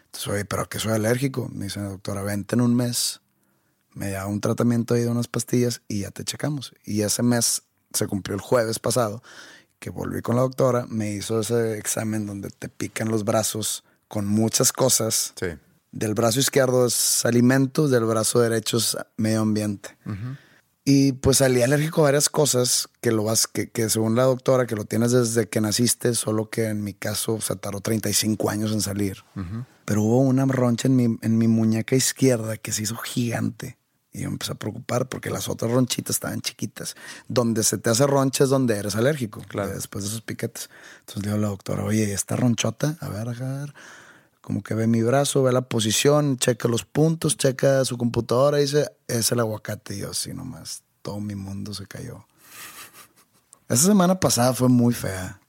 [0.07, 1.49] Entonces, oye, pero que soy alérgico.
[1.55, 3.21] Me dice la doctora, vente en un mes,
[3.93, 6.75] me da un tratamiento ahí de unas pastillas y ya te checamos.
[6.85, 9.23] Y ese mes se cumplió el jueves pasado,
[9.79, 14.27] que volví con la doctora, me hizo ese examen donde te pican los brazos con
[14.27, 15.35] muchas cosas.
[15.39, 15.57] Sí.
[15.97, 19.97] Del brazo izquierdo es alimentos, del brazo derecho es medio ambiente.
[20.05, 20.39] Uh -huh.
[20.85, 24.67] Y pues salí alérgico a varias cosas que lo vas, que, que, según la doctora,
[24.67, 28.73] que lo tienes desde que naciste, solo que en mi caso se tardó 35 años
[28.73, 29.25] en salir.
[29.37, 29.67] Uh -huh.
[29.87, 33.79] Pero hubo una roncha en mi, en mi muñeca izquierda que se hizo gigante.
[34.13, 36.95] Y yo me empecé a preocupar porque las otras ronchitas estaban chiquitas.
[37.27, 39.41] Donde se te hace roncha es donde eres alérgico.
[39.49, 39.73] Claro.
[39.73, 40.69] Después de esos piquetes.
[41.01, 43.75] Entonces le digo a la doctora, oye, esta ronchota, a ver, a ver.
[44.47, 48.63] Como que ve mi brazo, ve la posición, checa los puntos, checa su computadora y
[48.63, 49.97] dice, es el aguacate.
[49.97, 52.25] Y yo así nomás, todo mi mundo se cayó.
[53.69, 55.41] Esa semana pasada fue muy fea.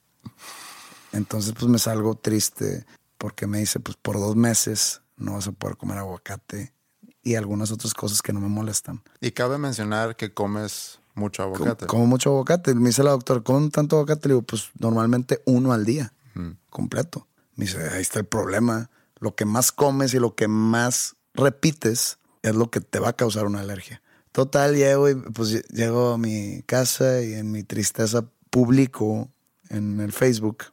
[1.12, 2.88] Entonces pues me salgo triste
[3.20, 6.74] porque me dice, pues por dos meses no vas a poder comer aguacate
[7.22, 9.04] y algunas otras cosas que no me molestan.
[9.22, 11.86] Y cabe mencionar que comes mucho aguacate.
[11.86, 12.74] como mucho aguacate.
[12.74, 14.30] Me dice la doctora, ¿con tanto aguacate?
[14.30, 16.16] Le digo, pues normalmente uno al día,
[16.72, 17.28] completo.
[17.58, 18.90] Me dice, ahí está el problema.
[19.20, 23.14] Lo que más comes y lo que más repites es lo que te va a
[23.14, 24.02] causar una alergia.
[24.32, 29.30] Total, llego y pues ll- llego a mi casa y en mi tristeza publico
[29.70, 30.66] en el Facebook,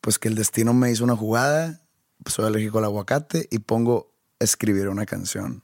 [0.00, 1.80] pues que el destino me hizo una jugada,
[2.22, 5.62] pues soy alérgico al aguacate y pongo escribir una canción.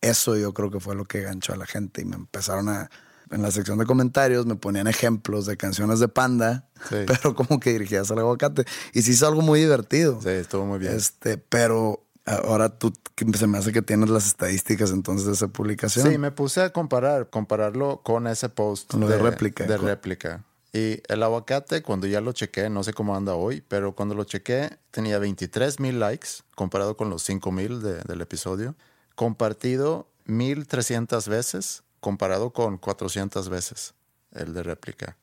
[0.00, 2.90] Eso yo creo que fue lo que ganchó a la gente y me empezaron a,
[3.32, 6.96] en la sección de comentarios me ponían ejemplos de canciones de panda, Sí.
[7.06, 8.64] pero como que dirigidas al aguacate.
[8.92, 10.20] Y se hizo algo muy divertido.
[10.22, 10.94] Sí, estuvo muy bien.
[10.94, 12.92] Este, pero ahora tú
[13.34, 16.10] se me hace que tienes las estadísticas entonces de esa publicación.
[16.10, 19.64] Sí, me puse a comparar, compararlo con ese post lo de réplica.
[19.64, 20.44] De réplica.
[20.74, 24.24] Y el aguacate, cuando ya lo chequé, no sé cómo anda hoy, pero cuando lo
[24.24, 28.74] chequé, tenía 23 mil likes comparado con los 5 mil de- del episodio.
[29.14, 33.94] Compartido 1300 veces comparado con 400 veces
[34.32, 35.16] el de réplica.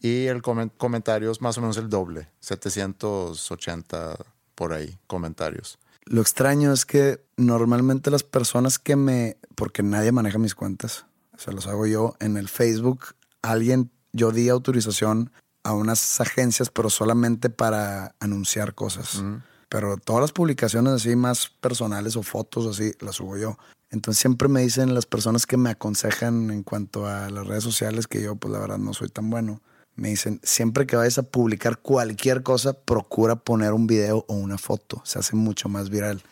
[0.00, 4.16] Y el comen- comentario es más o menos el doble, 780
[4.54, 5.78] por ahí comentarios.
[6.04, 11.38] Lo extraño es que normalmente las personas que me, porque nadie maneja mis cuentas, o
[11.38, 15.30] sea, los hago yo en el Facebook, alguien, yo di autorización
[15.62, 19.22] a unas agencias, pero solamente para anunciar cosas.
[19.68, 23.56] Pero todas las publicaciones así más personales o fotos así, las subo yo.
[23.90, 28.06] Entonces siempre me dicen las personas que me aconsejan en cuanto a las redes sociales,
[28.06, 29.60] que yo pues la verdad no soy tan bueno.
[29.96, 34.56] Me dicen, siempre que vayas a publicar cualquier cosa, procura poner un video o una
[34.58, 35.02] foto.
[35.04, 36.22] Se hace mucho más viral.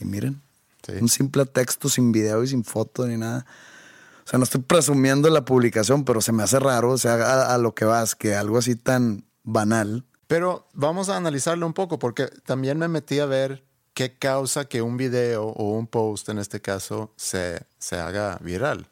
[0.00, 0.40] Y miren,
[0.86, 0.92] Sí.
[1.00, 3.46] un simple texto sin video y sin foto ni nada.
[4.26, 7.54] O sea, no estoy presumiendo la publicación, pero se me hace raro, o sea, a,
[7.54, 10.04] a lo que vas, que algo así tan banal.
[10.26, 14.82] Pero vamos a analizarlo un poco porque también me metí a ver qué causa que
[14.82, 18.86] un video o un post en este caso se, se haga viral.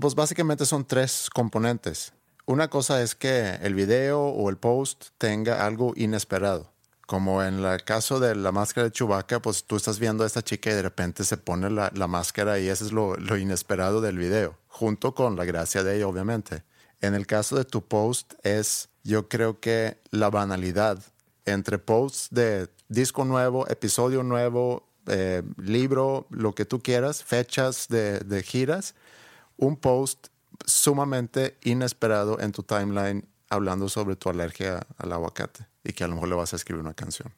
[0.00, 2.12] Pues básicamente son tres componentes.
[2.46, 6.72] Una cosa es que el video o el post tenga algo inesperado.
[7.06, 10.42] Como en el caso de la máscara de Chewbacca, pues tú estás viendo a esta
[10.42, 14.00] chica y de repente se pone la, la máscara y eso es lo, lo inesperado
[14.00, 16.64] del video, junto con la gracia de ella, obviamente.
[17.00, 21.02] En el caso de tu post es, yo creo que la banalidad
[21.50, 28.20] entre posts de disco nuevo, episodio nuevo, eh, libro, lo que tú quieras, fechas de,
[28.20, 28.94] de giras,
[29.56, 30.28] un post
[30.66, 36.14] sumamente inesperado en tu timeline hablando sobre tu alergia al aguacate y que a lo
[36.14, 37.32] mejor le vas a escribir una canción.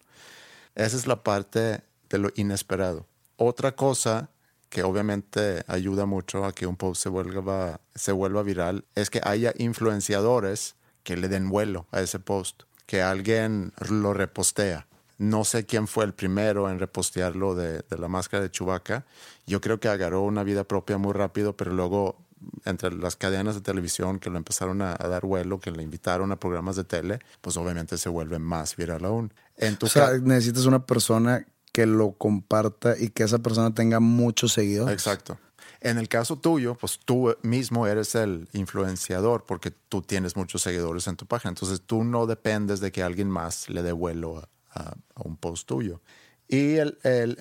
[0.75, 3.07] Esa es la parte de lo inesperado.
[3.37, 4.31] Otra cosa
[4.69, 9.21] que obviamente ayuda mucho a que un post se vuelva, se vuelva viral es que
[9.25, 14.89] haya influenciadores que le den vuelo a ese post, que alguien lo repostea.
[15.17, 19.07] No sé quién fue el primero en repostearlo de, de la máscara de Chewbacca.
[19.47, 22.17] Yo creo que agarró una vida propia muy rápido, pero luego
[22.65, 26.33] entre las cadenas de televisión que lo empezaron a, a dar vuelo, que le invitaron
[26.33, 29.33] a programas de tele, pues obviamente se vuelve más viral aún.
[29.57, 34.01] En tu O sea, necesitas una persona que lo comparta y que esa persona tenga
[34.01, 34.93] muchos seguidores.
[34.93, 35.39] Exacto.
[35.81, 41.07] En el caso tuyo, pues tú mismo eres el influenciador porque tú tienes muchos seguidores
[41.07, 41.51] en tu página.
[41.51, 46.01] Entonces tú no dependes de que alguien más le dé vuelo a, un post tuyo.
[46.49, 47.37] Y el, el-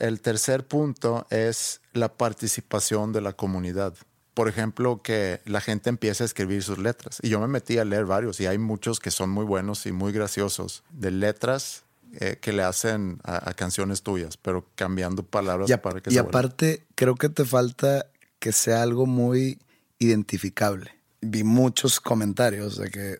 [0.00, 3.94] el tercer punto es la participación de la comunidad.
[4.34, 7.18] Por ejemplo, que la gente empiece a escribir sus letras.
[7.22, 9.92] Y yo me metí a leer varios y hay muchos que son muy buenos y
[9.92, 11.84] muy graciosos de letras
[12.18, 16.10] eh, que le hacen a, a canciones tuyas, pero cambiando palabras Y, a- para que
[16.10, 18.06] y se aparte, creo que te falta
[18.38, 19.58] que sea algo muy
[19.98, 20.90] identificable.
[21.20, 23.18] Vi muchos comentarios de que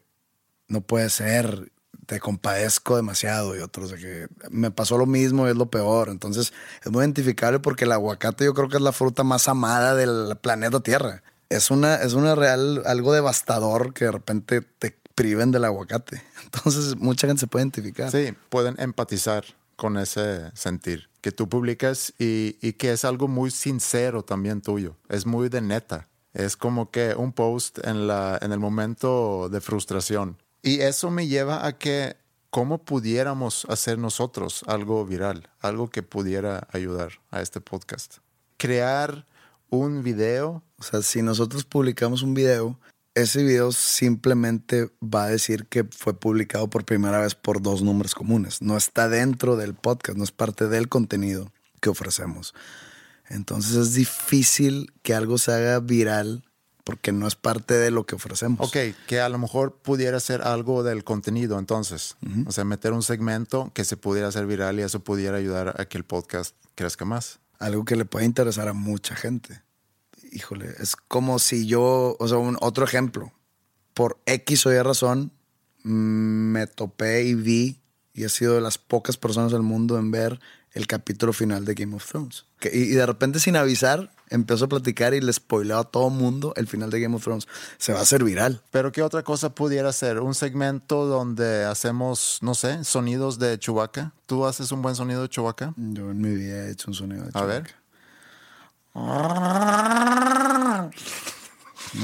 [0.68, 1.70] no puede ser,
[2.06, 6.08] te compadezco demasiado y otros de que me pasó lo mismo y es lo peor.
[6.08, 6.52] Entonces
[6.84, 10.36] es muy identificable porque el aguacate yo creo que es la fruta más amada del
[10.40, 11.22] planeta Tierra.
[11.50, 16.22] Es una, es una real, algo devastador que de repente te priven del aguacate.
[16.44, 18.10] Entonces mucha gente se puede identificar.
[18.10, 19.44] Sí, pueden empatizar
[19.76, 24.96] con ese sentir que tú publicas y, y que es algo muy sincero también tuyo.
[25.10, 26.08] Es muy de neta.
[26.32, 30.38] Es como que un post en, la, en el momento de frustración.
[30.62, 32.16] Y eso me lleva a que
[32.48, 38.18] cómo pudiéramos hacer nosotros algo viral, algo que pudiera ayudar a este podcast.
[38.56, 39.26] Crear
[39.70, 42.78] un video O sea, si nosotros publicamos un video,
[43.14, 48.14] ese video simplemente va a decir que fue publicado por primera vez por dos números
[48.14, 48.62] comunes.
[48.62, 52.54] No está dentro del podcast, no es parte del contenido que ofrecemos.
[53.28, 56.44] Entonces es difícil que algo se haga viral
[56.84, 58.66] porque no es parte de lo que ofrecemos.
[58.66, 62.16] Ok, que a lo mejor pudiera ser algo del contenido entonces.
[62.46, 65.84] O sea, meter un segmento que se pudiera hacer viral y eso pudiera ayudar a
[65.84, 67.40] que el podcast crezca más.
[67.58, 69.62] algo que le puede interesar a mucha gente.
[70.32, 73.32] Híjole, es como si yo, o sea, un, otro ejemplo,
[73.94, 75.32] por X o Y razón,
[75.82, 75.90] mm,
[76.52, 77.80] me topé y vi,
[78.14, 80.40] y he sido de las pocas personas del mundo en ver
[80.72, 82.44] el capítulo final de Game of Thrones.
[82.60, 86.10] Que- y, y de repente, sin avisar, empezó a platicar y le spoileó a todo
[86.10, 87.48] mundo el final de Game of Thrones.
[87.78, 88.62] Se va a hacer viral.
[88.70, 90.20] Pero ¿qué otra cosa pudiera ser?
[90.20, 94.12] Un segmento donde hacemos, no sé, sonidos de Chewbacca.
[94.26, 95.74] ¿Tú haces un buen sonido de Chewbacca?
[95.76, 97.74] Yo en mi vida he hecho un sonido de A ver.
[98.94, 100.90] No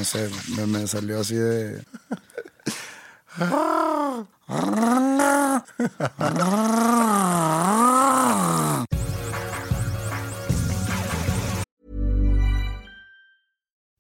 [0.05, 1.85] sé, me, me salió así de.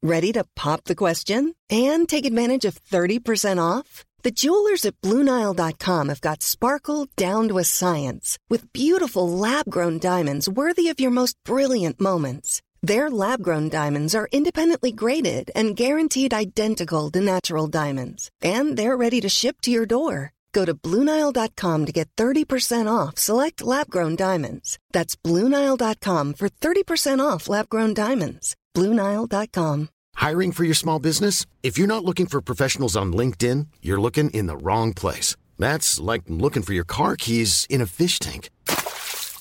[0.02, 4.04] Ready to pop the question and take advantage of 30% off?
[4.22, 9.98] The jewelers at BlueNile.com have got sparkle down to a science with beautiful lab grown
[9.98, 12.62] diamonds worthy of your most brilliant moments.
[12.86, 18.96] Their lab grown diamonds are independently graded and guaranteed identical to natural diamonds, and they're
[18.96, 20.32] ready to ship to your door.
[20.52, 24.78] Go to BlueNile.com to get 30% off select lab grown diamonds.
[24.92, 28.54] That's BlueNile.com for 30% off lab grown diamonds.
[28.76, 29.88] BlueNile.com.
[30.14, 31.44] Hiring for your small business?
[31.64, 35.34] If you're not looking for professionals on LinkedIn, you're looking in the wrong place.
[35.58, 38.48] That's like looking for your car keys in a fish tank.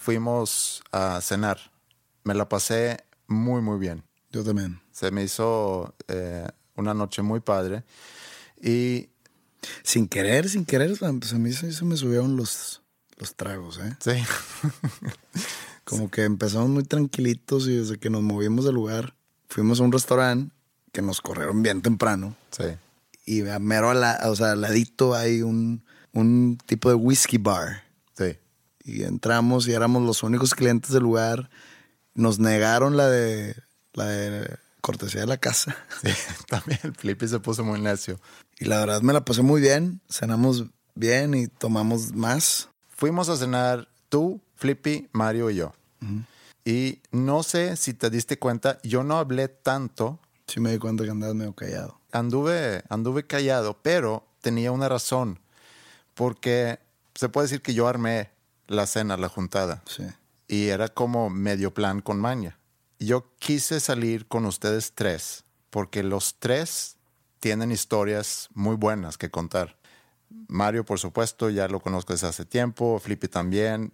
[0.00, 1.58] fuimos a cenar.
[2.24, 4.02] Me la pasé muy, muy bien.
[4.32, 4.80] Yo también.
[4.92, 7.84] Se me hizo eh, una noche muy padre.
[8.62, 9.08] Y
[9.82, 12.82] Sin querer, sin querer, pues a mí se, se me subieron los,
[13.18, 13.94] los tragos, ¿eh?
[14.00, 14.12] sí,
[15.84, 19.14] Como que empezamos muy tranquilitos y desde que nos movimos del lugar,
[19.48, 20.54] fuimos a un restaurante
[20.92, 22.36] que nos corrieron bien temprano.
[22.50, 22.64] sí.
[23.26, 27.38] Y a mero al, la- o sea, al ladito hay un, un tipo de whisky
[27.38, 27.84] bar.
[28.84, 31.50] Y entramos y éramos los únicos clientes del lugar.
[32.14, 33.56] Nos negaron la de,
[33.92, 35.76] la de cortesía de la casa.
[36.02, 36.10] Sí,
[36.48, 38.18] también el Flippy se puso muy necio.
[38.58, 40.00] Y la verdad me la pasé muy bien.
[40.08, 40.64] Cenamos
[40.94, 42.68] bien y tomamos más.
[42.88, 45.72] Fuimos a cenar tú, Flippy, Mario y yo.
[46.64, 50.18] Y no sé si te diste cuenta, yo no hablé tanto.
[50.46, 52.00] Sí me di cuenta que andabas medio callado.
[52.12, 55.40] Anduve, anduve callado, pero tenía una razón.
[56.14, 56.78] Porque
[57.14, 58.30] se puede decir que yo armé
[58.70, 59.82] la cena, la juntada.
[59.86, 60.04] Sí.
[60.48, 62.58] y era como medio plan con maña.
[62.98, 66.96] Yo quise salir con ustedes tres porque los tres
[67.38, 69.76] tienen historias muy buenas que contar.
[70.48, 73.92] Mario, por supuesto, ya lo conozco desde hace tiempo, Flippy también,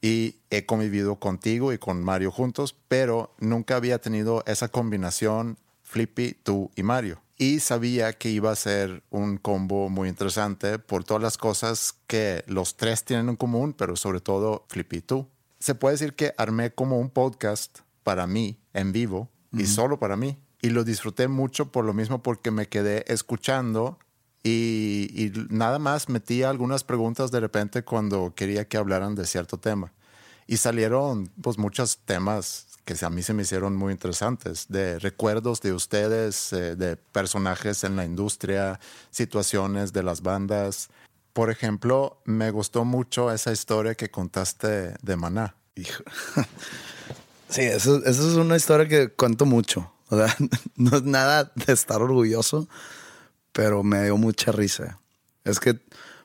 [0.00, 6.34] y he convivido contigo y con Mario juntos, pero nunca había tenido esa combinación Flippy,
[6.42, 7.22] tú y Mario.
[7.40, 12.42] Y sabía que iba a ser un combo muy interesante por todas las cosas que
[12.48, 15.28] los tres tienen en común, pero sobre todo Flippy y tú.
[15.60, 20.16] Se puede decir que armé como un podcast para mí en vivo y solo para
[20.16, 20.36] mí.
[20.60, 24.00] Y lo disfruté mucho por lo mismo porque me quedé escuchando
[24.42, 29.58] y, y nada más metía algunas preguntas de repente cuando quería que hablaran de cierto
[29.58, 29.92] tema.
[30.48, 35.60] Y salieron pues muchos temas que a mí se me hicieron muy interesantes, de recuerdos
[35.60, 40.88] de ustedes, eh, de personajes en la industria, situaciones de las bandas.
[41.34, 45.54] Por ejemplo, me gustó mucho esa historia que contaste de Maná.
[45.74, 46.02] Hijo.
[47.50, 49.90] Sí, eso, eso es una historia que cuento mucho.
[50.10, 50.36] O sea,
[50.76, 52.68] no es nada de estar orgulloso,
[53.52, 55.00] pero me dio mucha risa.
[55.44, 55.80] Es que,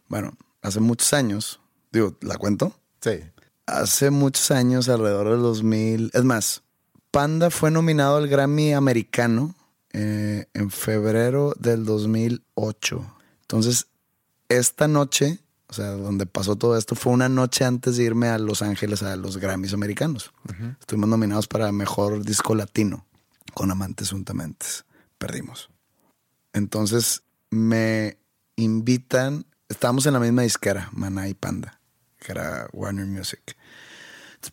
[0.10, 1.62] bueno, hace muchos años,
[1.94, 2.76] digo, ¿la cuento?
[3.00, 3.22] Sí,
[3.66, 6.64] Hace muchos años, alrededor del 2000, es más,
[7.12, 9.56] Panda fue nominado al Grammy americano
[9.92, 13.16] eh, en febrero del 2008.
[13.42, 13.88] Entonces,
[14.50, 18.38] esta noche, o sea, donde pasó todo esto, fue una noche antes de irme a
[18.38, 20.34] Los Ángeles a los Grammys americanos.
[20.80, 23.06] Estuvimos nominados para Mejor Disco Latino
[23.54, 24.86] con Amantes Untamentes.
[25.18, 25.70] Perdimos.
[26.54, 28.18] Entonces, me
[28.56, 31.80] invitan, estábamos en la misma disquera, Maná y Panda,
[32.24, 33.56] que era Warner Music.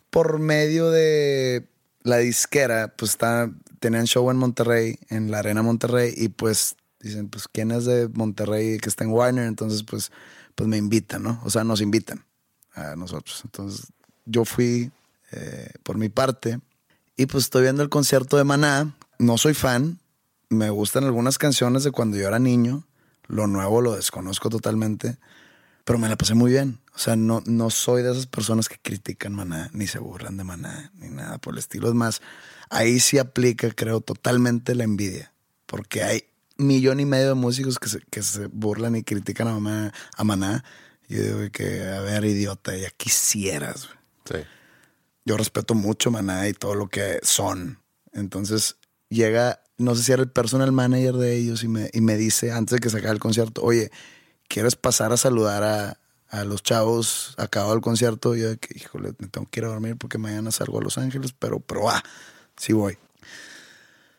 [0.09, 1.67] Por medio de
[2.03, 7.29] la disquera, pues está, tenían show en Monterrey, en la Arena Monterrey, y pues dicen,
[7.29, 9.45] pues, ¿quién es de Monterrey que está en Warner?
[9.45, 10.11] Entonces, pues,
[10.55, 11.41] pues me invitan, ¿no?
[11.43, 12.25] O sea, nos invitan
[12.73, 13.41] a nosotros.
[13.43, 13.91] Entonces,
[14.25, 14.91] yo fui
[15.31, 16.59] eh, por mi parte
[17.15, 18.95] Y pues estoy viendo el concierto de Maná.
[19.19, 19.99] No soy fan.
[20.49, 22.85] Me gustan algunas canciones de cuando yo era niño.
[23.27, 25.17] Lo nuevo lo desconozco totalmente.
[25.85, 26.79] Pero me la pasé muy bien.
[26.93, 30.43] O sea, no, no soy de esas personas que critican Maná, ni se burlan de
[30.43, 31.87] Maná, ni nada por el estilo.
[31.87, 32.21] Es más,
[32.69, 35.33] ahí sí aplica, creo, totalmente la envidia.
[35.65, 36.25] Porque hay
[36.57, 40.23] millón y medio de músicos que se, que se burlan y critican a, mamá, a
[40.23, 40.65] Maná.
[41.07, 43.89] Yo digo que, a ver, idiota, ya quisieras.
[44.25, 44.39] Sí.
[45.25, 47.79] Yo respeto mucho Maná y todo lo que son.
[48.11, 48.75] Entonces
[49.09, 52.51] llega, no sé si era el personal manager de ellos y me, y me dice
[52.51, 53.91] antes de que se acabe el concierto, oye,
[54.47, 56.00] ¿quieres pasar a saludar a,
[56.31, 58.35] a los chavos acabado el concierto?
[58.35, 60.97] Yo de que, híjole, me tengo que ir a dormir porque mañana salgo a Los
[60.97, 62.01] Ángeles, pero, pero, ah,
[62.57, 62.97] sí voy.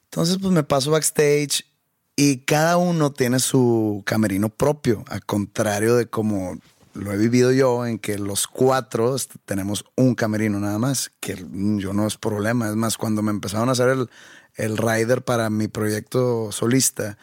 [0.05, 1.65] Entonces, pues me paso backstage
[2.17, 6.59] y cada uno tiene su camerino propio, a contrario de como
[6.95, 11.43] lo he vivido yo, en que los cuatro est- tenemos un camerino nada más, que
[11.79, 12.69] yo no es problema.
[12.69, 14.11] Es más, cuando me empezaron a hacer el,
[14.57, 17.17] el rider para mi proyecto solista,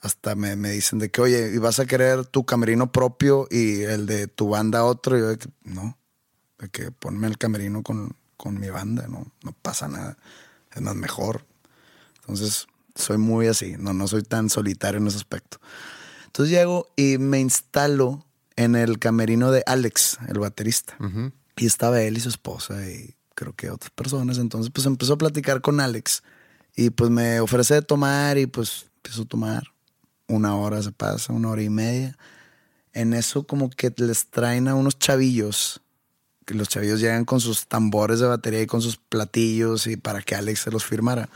[0.00, 3.82] hasta me, me dicen de que, oye, ¿y vas a querer tu camerino propio y
[3.82, 5.16] el de tu banda otro?
[5.16, 5.98] Y yo de que, no,
[6.58, 10.16] de que ponme el camerino con, con mi banda, no, no pasa nada.
[10.74, 11.44] Es más mejor.
[12.20, 15.58] Entonces, soy muy así, no, no soy tan solitario en ese aspecto.
[16.26, 18.24] Entonces llego y me instalo
[18.56, 20.96] en el camerino de Alex, el baterista.
[21.56, 24.38] Y estaba él y su esposa y creo que otras personas.
[24.38, 26.22] Entonces, pues empezó a platicar con Alex
[26.76, 29.64] y pues me ofrece de tomar y pues empiezo a tomar.
[30.28, 32.16] Una hora se pasa, una hora y media.
[32.92, 35.80] En eso como que les traen a unos chavillos
[36.48, 40.22] que los chavillos llegan con sus tambores de batería y con sus platillos y para
[40.22, 41.28] que Alex se los firmara.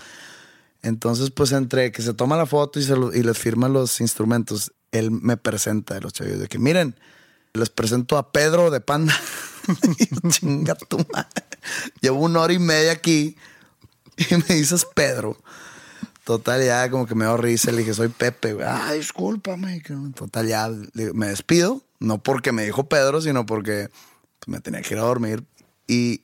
[0.80, 4.72] Entonces, pues entre que se toma la foto y, se y les firma los instrumentos,
[4.90, 6.96] él me presenta a los chavillos de que, miren,
[7.52, 9.14] les presento a Pedro de Panda.
[10.30, 11.44] chinga tu madre.
[12.00, 13.36] Llevo una hora y media aquí
[14.16, 15.36] y me dices Pedro.
[16.24, 17.72] Total, ya como que me dio risa.
[17.72, 18.52] Le dije, soy Pepe.
[18.54, 18.66] güey.
[18.68, 19.82] Ah, discúlpame.
[20.14, 20.70] Total, ya
[21.14, 21.82] me despido.
[21.98, 23.90] No porque me dijo Pedro, sino porque
[24.38, 25.44] pues, me tenía que ir a dormir.
[25.86, 26.22] Y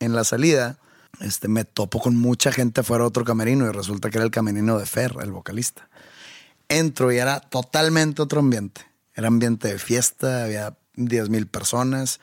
[0.00, 0.78] en la salida,
[1.20, 4.30] este, me topo con mucha gente afuera de otro camerino y resulta que era el
[4.30, 5.88] camerino de Fer, el vocalista.
[6.68, 8.82] Entro y era totalmente otro ambiente.
[9.14, 12.20] Era ambiente de fiesta, había 10 mil personas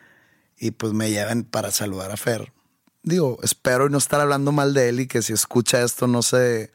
[0.58, 2.54] y pues me llevan para saludar a Fer.
[3.04, 6.72] Digo, espero no estar hablando mal de él y que si escucha esto no se,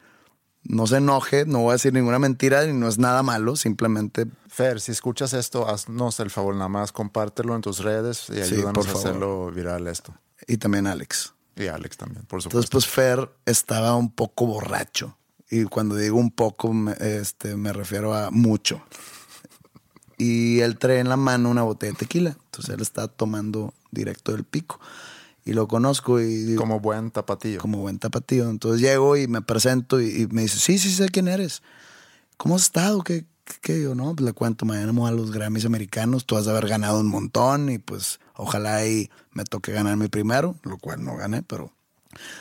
[0.63, 4.27] no se enoje, no voy a decir ninguna mentira y no es nada malo, simplemente
[4.47, 8.41] Fer, si escuchas esto, haznos el favor, nada más compártelo en tus redes y Sí,
[8.41, 10.13] ayúdanos a hacerlo viral esto.
[10.47, 11.33] y también Alex.
[11.55, 12.69] Y Alex también, por Entonces, supuesto.
[12.71, 15.17] pues Fer estaba un poco borracho.
[15.49, 18.81] Y cuando digo un poco, me, este, me refiero a mucho.
[20.17, 22.37] Y él trae en la mano una botella de tequila.
[22.45, 24.79] Entonces él está tomando directo del pico.
[25.45, 27.59] Y lo conozco y Como buen tapatillo.
[27.59, 28.49] como buen tapatío.
[28.49, 31.63] Entonces llego y me presento y, y me dice, sí, sí, sé quién eres.
[32.37, 33.03] ¿Cómo has estado?
[33.03, 33.81] ¿Qué, qué, qué?
[33.81, 36.67] Yo, no, pues le cuento, mañana vamos a los Grammys americanos, tú has de haber
[36.67, 41.15] ganado un montón y pues ojalá y me toque ganar mi primero, lo cual no
[41.15, 41.71] gané, pero...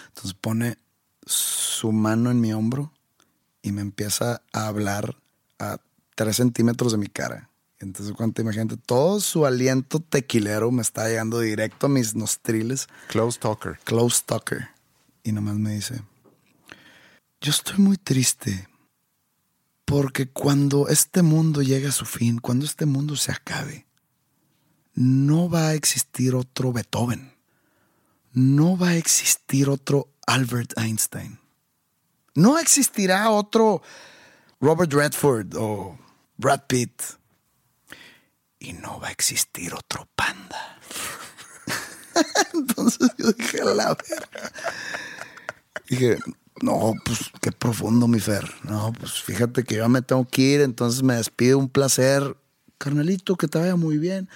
[0.09, 0.78] Entonces pone
[1.26, 2.92] su mano en mi hombro
[3.62, 5.16] y me empieza a hablar
[5.59, 5.78] a
[6.16, 7.49] tres centímetros de mi cara.
[7.81, 12.89] Entonces, cuánto imagínate, todo su aliento tequilero me está llegando directo a mis nostriles.
[13.09, 13.78] Close talker.
[13.85, 14.68] Close Talker.
[15.22, 16.03] Y nomás me dice,
[17.41, 18.68] yo estoy muy triste
[19.87, 23.87] porque cuando este mundo llegue a su fin, cuando este mundo se acabe,
[24.95, 27.35] no va a existir otro Beethoven,
[28.33, 31.41] no va a existir otro Albert Einstein,
[32.35, 33.83] no existirá otro
[34.61, 35.99] Robert Redford o
[36.37, 37.19] Brad Pitt
[38.61, 40.78] y no va a existir otro panda.
[42.54, 44.52] Entonces yo dije, "A la verga.
[45.88, 46.18] Dije,
[46.62, 48.48] no, pues qué profundo, mi Fer.
[48.64, 52.36] No, pues fíjate que yo me tengo que ir, entonces me despido, un placer.
[52.78, 54.28] Carnalito, que te vaya muy bien.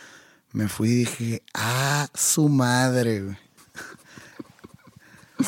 [0.53, 3.37] Me fui y dije, ah, su madre, güey.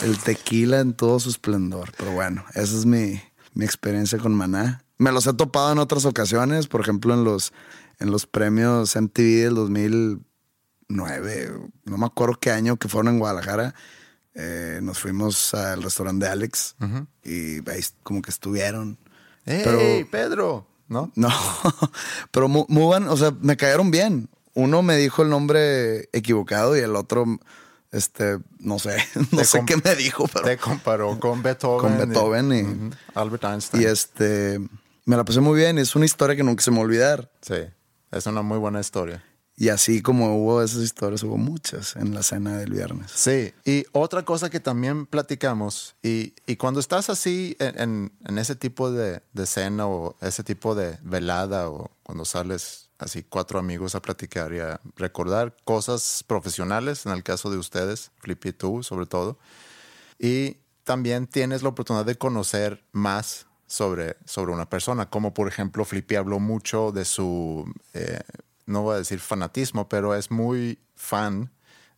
[0.02, 1.92] El tequila en todo su esplendor.
[1.96, 3.20] Pero bueno, esa es mi,
[3.54, 4.84] mi experiencia con Maná.
[4.98, 7.52] Me los he topado en otras ocasiones, por ejemplo, en los,
[7.98, 9.54] en los premios MTV del
[10.88, 11.52] 2009,
[11.84, 13.74] no me acuerdo qué año que fueron en Guadalajara.
[14.34, 16.76] Eh, nos fuimos al restaurante de Alex
[17.24, 18.98] y ahí como que estuvieron.
[19.46, 20.66] ¡Ey, Pero- Pedro!
[20.88, 21.10] ¿No?
[21.16, 21.30] No,
[22.30, 24.28] pero mu- muy buen- o sea, me cayeron bien.
[24.54, 27.24] Uno me dijo el nombre equivocado y el otro,
[27.90, 28.96] este, no sé,
[29.32, 31.80] no Te sé qué me dijo, pero Te comparó con Beethoven.
[31.80, 32.90] Con Beethoven y-.
[33.18, 33.82] Albert Einstein.
[33.82, 34.60] y este,
[35.06, 35.76] me la pasé muy bien.
[35.78, 37.32] Es una historia que nunca se me va a olvidar.
[37.42, 37.54] Sí,
[38.10, 39.22] es una muy buena historia.
[39.58, 43.10] Y así como hubo esas historias, hubo muchas en la cena del viernes.
[43.14, 48.36] Sí, y otra cosa que también platicamos, y, y cuando estás así en, en- en
[48.38, 53.58] ese tipo de, de cena o ese tipo de velada o cuando sales así cuatro
[53.58, 58.52] amigos a platicar y a recordar cosas profesionales, en el caso de ustedes, Flippy y
[58.52, 59.38] tú sobre todo,
[60.18, 65.84] y también tienes la oportunidad de conocer más sobre, sobre una persona, como por ejemplo
[65.84, 67.64] Flippy habló mucho de su,
[67.94, 68.20] eh,
[68.66, 71.50] no voy a decir fanatismo, pero es muy fan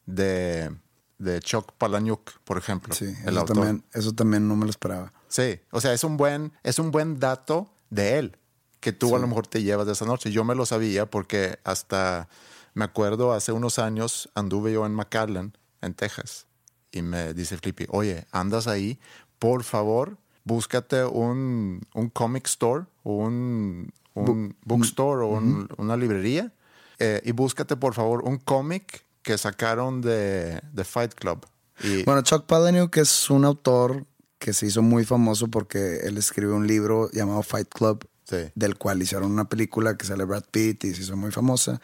[0.07, 0.75] de,
[1.19, 3.57] de Chuck Palahniuk, por ejemplo, Sí, el eso autor.
[3.57, 5.13] también, eso también no me lo esperaba.
[5.29, 8.37] Sí, o sea, es un buen, es un buen dato de él
[8.81, 10.31] que tú a lo mejor te llevas de esa noche.
[10.31, 12.29] Yo me lo sabía porque hasta
[12.75, 16.47] me acuerdo hace unos años anduve yo en McAllen, en Texas,
[16.93, 18.99] y me dice Flippy, oye, andas ahí,
[19.41, 20.17] por favor,
[20.49, 26.53] búscate un, un comic store o un, un bookstore o un- una librería
[26.99, 31.47] eh, y búscate por favor un cómic que sacaron de, de Fight Club.
[31.85, 34.05] Y, Bueno, Chuck Palahniuk es un autor
[34.39, 38.37] que se hizo muy famoso porque él escribió un libro llamado Fight Club, Sí.
[38.55, 41.81] del cual hicieron una película que sale Brad Pitt y se hizo muy famosa.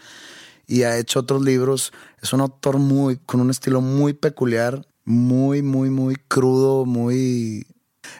[0.66, 1.90] Y ha hecho otros libros.
[2.20, 7.66] Es un autor muy, con un estilo muy peculiar, muy, muy, muy crudo, muy...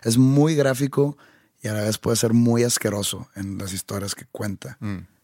[0.02, 1.16] Es muy gráfico
[1.62, 4.78] y a la vez puede ser muy asqueroso en las historias que cuenta.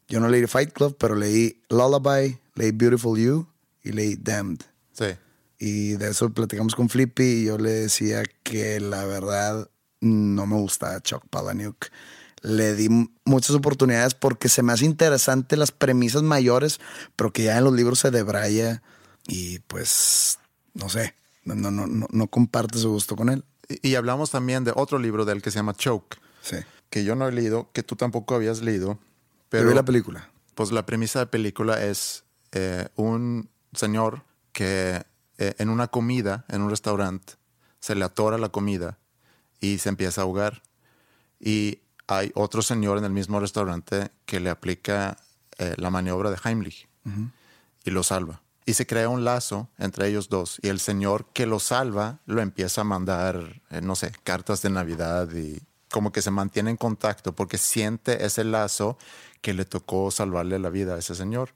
[0.09, 3.47] Yo no leí Fight Club, pero leí Lullaby, leí Beautiful You
[3.83, 4.63] y leí Damned.
[4.93, 5.07] sí.
[5.63, 9.69] Y de eso platicamos con Flippy y yo le decía que la verdad
[10.01, 11.89] no me gustaba Chuck Palahniuk.
[12.41, 12.89] Le di
[13.27, 16.81] muchas oportunidades porque se me hace interesante las premisas mayores,
[17.15, 18.83] pero que ya en los libros se debraya
[19.29, 20.39] y pues
[20.73, 23.45] no sé, no, no, no, no comparte su gusto con él.
[23.83, 26.57] Y, hablamos también de otro libro de él que se llama Choke, Sí.
[26.89, 28.99] que yo no he leído, que tú tampoco habías leído.
[29.49, 30.29] Pero vi la película.
[30.55, 35.05] Pues la premisa de película es eh, un señor que
[35.39, 37.35] eh, en una comida, en un restaurante,
[37.79, 38.99] se le atora la comida
[39.61, 40.63] y se empieza a ahogar.
[41.39, 45.17] Y hay otro señor en el mismo restaurante que le aplica
[45.59, 46.89] eh, la maniobra de Heimlich
[47.85, 48.43] y lo salva.
[48.71, 50.59] Y se crea un lazo entre ellos dos.
[50.63, 54.71] Y el señor que lo salva lo empieza a mandar, eh, no sé, cartas de
[54.71, 55.61] Navidad y
[55.91, 58.97] como que se mantiene en contacto porque siente ese lazo
[59.41, 61.51] que le tocó salvarle la vida a ese señor.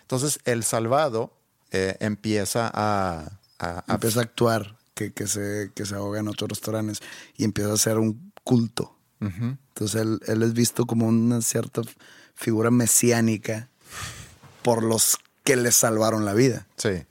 [0.00, 1.32] Entonces el salvado
[1.72, 6.28] eh, empieza a, a- a- Empieza a actuar que, que, se, que se ahoga en
[6.28, 7.00] otros restaurantes
[7.36, 8.96] y empieza a ser un culto.
[9.20, 11.82] Entonces él, él es visto como una cierta
[12.34, 13.68] figura mesiánica
[14.62, 16.66] por los que le salvaron la vida.
[16.76, 17.04] Sí.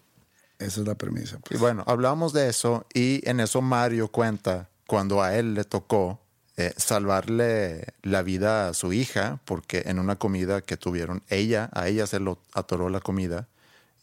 [0.60, 1.38] Esa es la premisa.
[1.38, 1.62] Y pues.
[1.62, 6.20] bueno, hablamos de eso y en eso Mario cuenta cuando a él le tocó
[6.58, 11.88] eh, salvarle la vida a su hija porque en una comida que tuvieron, ella, a
[11.88, 13.48] ella se lo atoró la comida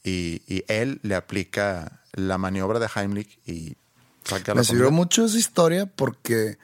[0.02, 3.76] y, y él le aplica la maniobra de Heimlich y
[4.24, 6.56] saca la Me sirvió mucho esa historia porque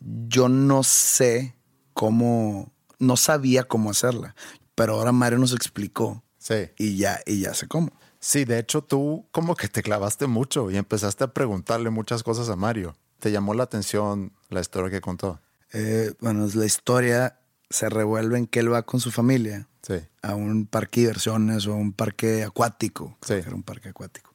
[0.00, 1.54] yo no sé
[1.92, 4.34] cómo, no sabía cómo hacerla,
[4.74, 6.70] pero ahora Mario nos explicó Sí.
[6.78, 7.92] y ya, y ya sé cómo.
[8.18, 12.48] Sí, de hecho tú como que te clavaste mucho y empezaste a preguntarle muchas cosas
[12.48, 12.96] a Mario.
[13.18, 15.38] ¿Te llamó la atención la historia que contó?
[15.72, 17.38] Eh, bueno, la historia
[17.68, 19.94] se revuelve en que él va con su familia Sí.
[20.22, 23.16] a un parque de diversiones o un parque acuático.
[23.22, 23.34] Sí.
[23.34, 24.34] era un parque acuático.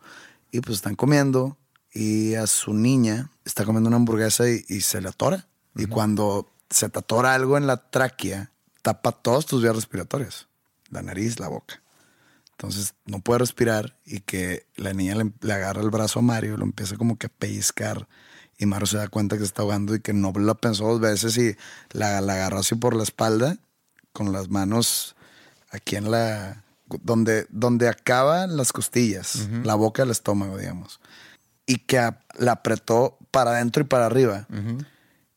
[0.51, 1.58] Y pues están comiendo
[1.93, 5.47] y a su niña está comiendo una hamburguesa y, y se le atora.
[5.76, 8.51] Y cuando se te atora algo en la tráquea,
[8.82, 10.47] tapa todas tus vías respiratorias,
[10.89, 11.82] la nariz, la boca.
[12.58, 16.56] Entonces no puede respirar y que la niña le, le agarra el brazo a Mario,
[16.58, 18.08] lo empieza como que a pellizcar
[18.58, 21.01] y Mario se da cuenta que se está ahogando y que no la pensó dos
[21.01, 21.58] veces y
[21.91, 23.58] la, la agarró así por la espalda
[24.14, 25.16] con las manos
[25.72, 26.64] aquí en la...
[26.88, 31.01] donde, donde acaban las costillas, la boca del estómago, digamos.
[31.66, 34.47] Y que a- la apretó para adentro y para arriba.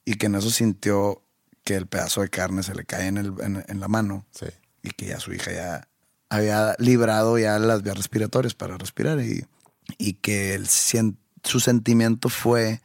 [0.04, 1.22] Y que en eso sintió
[1.64, 4.46] que el pedazo de carne se le cae en, el, en, en la mano Sí.
[4.84, 5.87] y que ya su hija ya
[6.30, 9.44] había librado ya las vías respiratorias para respirar y,
[9.96, 12.80] y que el, su sentimiento fue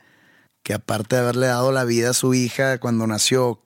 [0.64, 3.62] que aparte de haberle dado la vida a su hija cuando nació,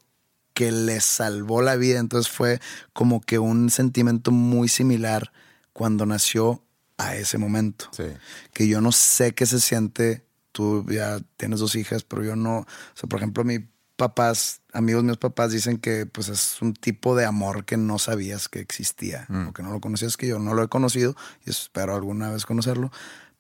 [0.54, 2.60] que le salvó la vida, entonces fue
[2.92, 5.32] como que un sentimiento muy similar
[5.72, 6.64] cuando nació
[6.98, 7.86] a ese momento.
[7.92, 8.06] Sí.
[8.54, 12.62] Que yo no sé qué se siente, tú ya tienes dos hijas, pero yo no,
[12.62, 12.66] o
[12.96, 13.62] sea, por ejemplo, mis
[13.98, 18.48] papás, amigos míos papás dicen que pues es un tipo de amor que no sabías
[18.48, 21.96] que existía o que no lo conocías, que yo no lo he conocido y espero
[21.96, 22.92] alguna vez conocerlo,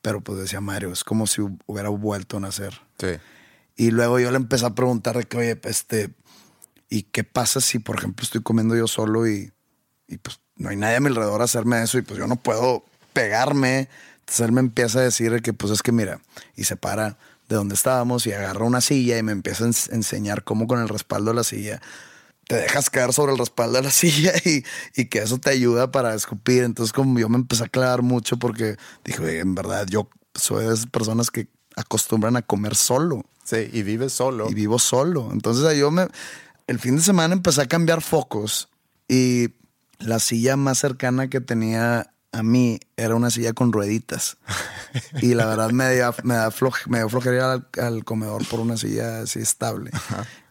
[0.01, 2.81] pero pues decía Mario, es como si hubiera vuelto a nacer.
[2.99, 3.19] Sí.
[3.75, 6.09] Y luego yo le empecé a preguntar de que, oye, este,
[6.89, 9.53] ¿y qué pasa si, por ejemplo, estoy comiendo yo solo y,
[10.07, 12.35] y pues no hay nadie a mi alrededor a hacerme eso y pues yo no
[12.35, 12.83] puedo
[13.13, 13.89] pegarme.
[14.21, 16.19] Entonces él me empieza a decir que pues es que mira,
[16.55, 17.17] y se para
[17.47, 20.79] de donde estábamos y agarra una silla y me empieza a ens- enseñar cómo con
[20.81, 21.81] el respaldo de la silla
[22.47, 24.63] te dejas caer sobre el respaldo de la silla y,
[24.95, 26.63] y que eso te ayuda para escupir.
[26.63, 30.65] Entonces como yo me empecé a clavar mucho porque dije, "Oye, en verdad yo soy
[30.65, 34.49] de esas personas que acostumbran a comer solo Sí, y vives solo.
[34.49, 35.29] y vivo solo.
[35.31, 36.07] Entonces yo me,
[36.67, 38.67] el fin de semana empecé a cambiar focos
[39.07, 39.49] y
[39.99, 44.37] la silla más cercana que tenía a mí era una silla con rueditas.
[45.21, 48.59] Y la verdad me dio, me da floj- me dio flojería al, al comedor por
[48.59, 49.91] una silla así estable.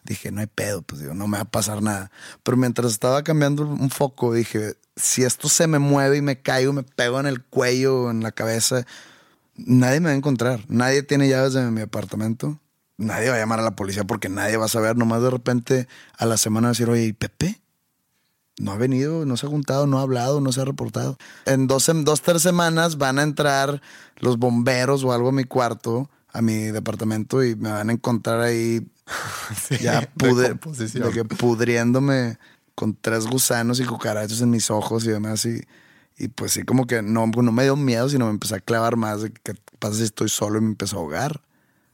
[0.03, 2.11] Dije, no hay pedo, pues digo, no me va a pasar nada.
[2.43, 6.71] Pero mientras estaba cambiando un foco, dije, si esto se me mueve y me caigo,
[6.71, 8.85] me pego en el cuello, en la cabeza,
[9.55, 10.63] nadie me va a encontrar.
[10.69, 12.59] Nadie tiene llaves de mi apartamento.
[12.97, 14.95] Nadie va a llamar a la policía porque nadie va a saber.
[14.95, 17.59] Nomás de repente a la semana va a decir, oye, ¿y Pepe?
[18.59, 21.17] No ha venido, no se ha juntado, no ha hablado, no se ha reportado.
[21.45, 23.81] En dos, en dos, tres semanas van a entrar
[24.17, 28.41] los bomberos o algo a mi cuarto, a mi departamento, y me van a encontrar
[28.41, 28.87] ahí
[29.81, 32.39] ya de pude, de que pudriéndome
[32.73, 35.45] con tres gusanos y cucarachas en mis ojos y demás.
[35.45, 35.61] Y,
[36.17, 38.95] y pues sí, como que no, no me dio miedo, sino me empecé a clavar
[38.95, 41.41] más de que pasa si estoy solo y me empezó a ahogar.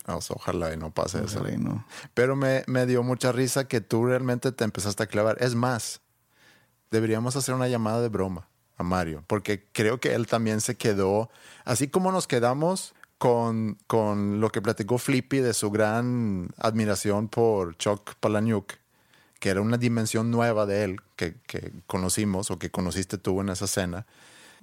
[0.05, 1.39] O sea, ojalá y no pase eso.
[1.39, 1.85] Ojalá y no.
[2.13, 5.37] Pero me, me dio mucha risa que tú realmente te empezaste a clavar.
[5.39, 6.01] Es más,
[6.93, 11.29] deberíamos hacer una llamada de broma a Mario, porque creo que él también se quedó,
[11.65, 17.75] así como nos quedamos con, con lo que platicó Flippy de su gran admiración por
[17.77, 18.73] Chuck Palahniuk,
[19.39, 23.49] que era una dimensión nueva de él que, que conocimos o que conociste tú en
[23.49, 24.05] esa cena.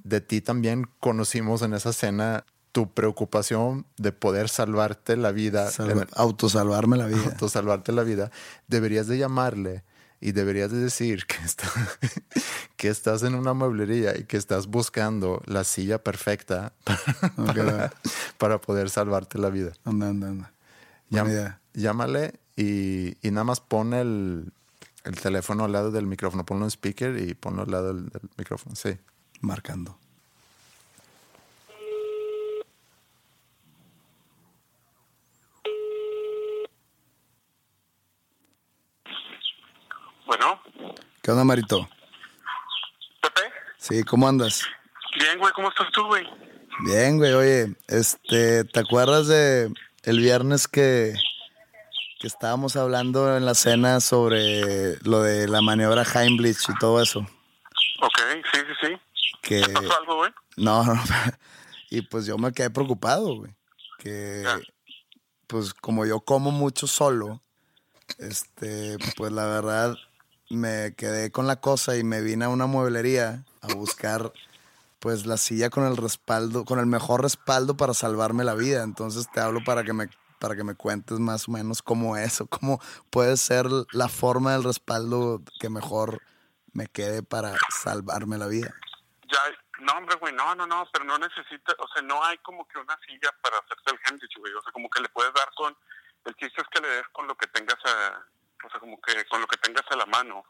[0.05, 5.71] De ti también conocimos en esa cena tu preocupación de poder salvarte la vida.
[5.71, 7.37] Salva- autosalvarme la vida.
[7.49, 8.31] salvarte la vida.
[8.69, 9.83] Deberías de llamarle
[10.21, 11.71] y deberías de decir que, está-
[12.77, 16.75] que estás en una mueblería y que estás buscando la silla perfecta
[17.37, 17.93] para,
[18.39, 19.73] para poder salvarte la vida.
[19.85, 20.53] Anda, anda, anda.
[21.11, 24.53] Llam- llámale y, y nada más pon el,
[25.05, 26.45] el teléfono al lado del micrófono.
[26.45, 28.77] Ponlo en speaker y ponlo al lado del, del micrófono.
[28.77, 28.97] Sí.
[29.41, 29.99] Marcando.
[40.31, 40.63] Bueno,
[41.23, 41.89] ¿Qué onda, Marito?
[43.21, 43.41] Pepe.
[43.79, 44.63] Sí, ¿cómo andas?
[45.19, 46.25] Bien, güey, ¿cómo estás tú, güey?
[46.85, 49.73] Bien, güey, oye, este, ¿te acuerdas de
[50.05, 51.15] el viernes que,
[52.21, 57.27] que estábamos hablando en la cena sobre lo de la maniobra Heimlich y todo eso?
[58.01, 58.21] Ok,
[58.53, 59.21] sí, sí, sí.
[59.43, 60.31] Que ¿Pasó algo, güey?
[60.59, 61.03] no, no,
[61.91, 63.53] y pues yo me quedé preocupado, güey,
[63.99, 64.45] que
[65.49, 67.43] pues como yo como mucho solo,
[68.19, 69.97] este, pues la verdad
[70.51, 74.33] me quedé con la cosa y me vine a una mueblería a buscar
[74.99, 78.83] pues la silla con el respaldo, con el mejor respaldo para salvarme la vida.
[78.83, 80.09] Entonces te hablo para que me
[80.41, 82.81] para que me cuentes más o menos cómo es o cómo
[83.11, 86.23] puede ser la forma del respaldo que mejor
[86.73, 88.75] me quede para salvarme la vida.
[89.31, 89.39] Ya,
[89.81, 92.79] no, hombre, güey, no, no, no, pero no necesita, o sea, no hay como que
[92.79, 95.77] una silla para hacerse el handich, güey, o sea, como que le puedes dar con,
[96.25, 98.25] el chiste es que le des con lo que tengas a,
[98.65, 100.45] o sea, como que con lo que tengas a la mano,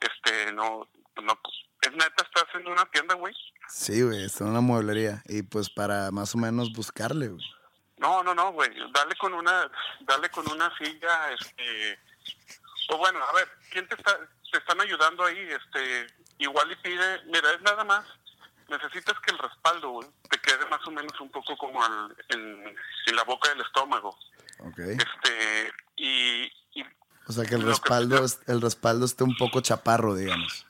[0.00, 0.88] este, no,
[1.22, 3.34] no, pues, es neta, estás en una tienda, güey,
[3.68, 7.44] Sí, güey, está en una mueblería y pues para más o menos buscarle, güey.
[7.98, 8.70] No, no, no, güey.
[8.92, 9.68] Dale con una,
[10.00, 11.98] dale con una silla, este,
[12.90, 14.16] o bueno, a ver, ¿quién te está,
[14.52, 15.38] te están ayudando ahí?
[15.38, 16.06] Este,
[16.38, 18.04] igual y pide, mira, es nada más,
[18.68, 22.76] necesitas que el respaldo, güey, te quede más o menos un poco como al, en,
[23.06, 24.16] en la boca del estómago,
[24.60, 24.78] Ok.
[24.78, 26.52] este, y
[27.28, 30.66] O sea que el que- respaldo, es- el respaldo esté un poco chaparro, digamos.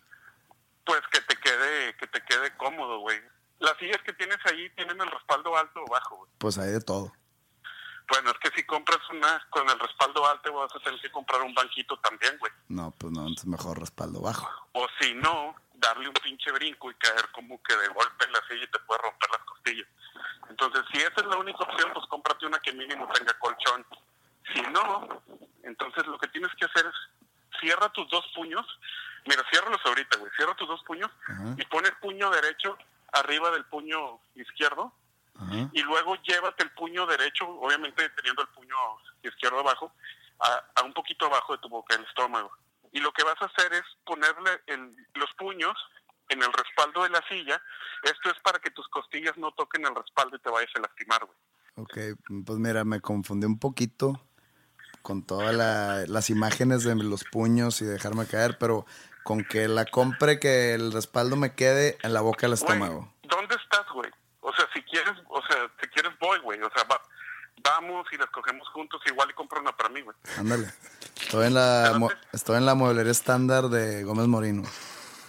[0.84, 3.20] pues que te quede, que te quede cómodo, güey.
[3.58, 6.30] Las sillas que tienes ahí tienen el respaldo alto o bajo, güey.
[6.38, 7.12] Pues hay de todo.
[8.08, 11.42] Bueno, es que si compras una con el respaldo alto, vas a tener que comprar
[11.42, 12.52] un banquito también, güey.
[12.68, 14.48] No, pues no, entonces mejor respaldo bajo.
[14.74, 18.40] O si no, darle un pinche brinco y caer como que de golpe en la
[18.48, 19.88] silla y te puede romper las costillas.
[20.48, 23.84] Entonces, si esa es la única opción, pues cómprate una que mínimo tenga colchón.
[24.54, 25.20] Si no,
[25.66, 28.66] entonces lo que tienes que hacer es cierra tus dos puños.
[29.26, 30.30] Mira, ciérralos ahorita, güey.
[30.36, 31.10] Cierra tus dos puños
[31.58, 32.76] y pon el puño derecho
[33.12, 34.92] arriba del puño izquierdo.
[35.34, 35.68] Ajá.
[35.72, 38.76] Y luego llévate el puño derecho, obviamente teniendo el puño
[39.22, 39.92] izquierdo abajo,
[40.40, 42.50] a, a un poquito abajo de tu boca, el estómago.
[42.92, 45.74] Y lo que vas a hacer es ponerle el- los puños
[46.28, 47.60] en el respaldo de la silla.
[48.02, 51.24] Esto es para que tus costillas no toquen el respaldo y te vayas a lastimar,
[51.24, 51.38] güey.
[51.78, 54.25] Ok, pues mira, me confundí un poquito
[55.06, 58.86] con todas la- las imágenes de los puños y dejarme caer, pero
[59.22, 63.14] con que la compre, que el respaldo me quede en la boca del Güey, estómago.
[63.22, 64.10] ¿dónde estás, güey?
[64.40, 66.60] O sea, si quieres, o sea, si quieres voy, güey.
[66.60, 67.00] O sea, va-
[67.62, 69.00] vamos y las cogemos juntos.
[69.06, 70.16] Igual y compro una para mí, güey.
[70.38, 70.72] Ándale.
[71.20, 74.62] Estoy en la, mo- estoy en la mueblería estándar de Gómez Morino.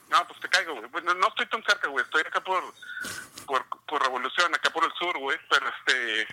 [0.09, 0.89] No, pues te caigo, güey.
[0.89, 2.03] Pues no, no estoy tan cerca, güey.
[2.03, 2.63] Estoy acá por,
[3.45, 5.37] por, por Revolución, acá por el sur, güey.
[5.51, 6.27] Pero este,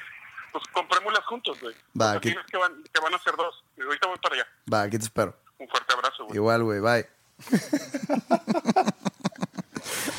[0.55, 1.75] pues comprémoslas juntos, güey.
[2.01, 3.65] Va, aquí- que van, que van a ser dos.
[3.85, 4.47] Ahorita voy para allá.
[4.73, 5.37] Va, aquí te espero.
[5.59, 6.37] Un fuerte abrazo, güey.
[6.37, 7.09] Igual, güey, bye.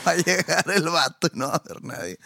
[0.05, 2.19] Va a llegar el vato y no va a haber nadie.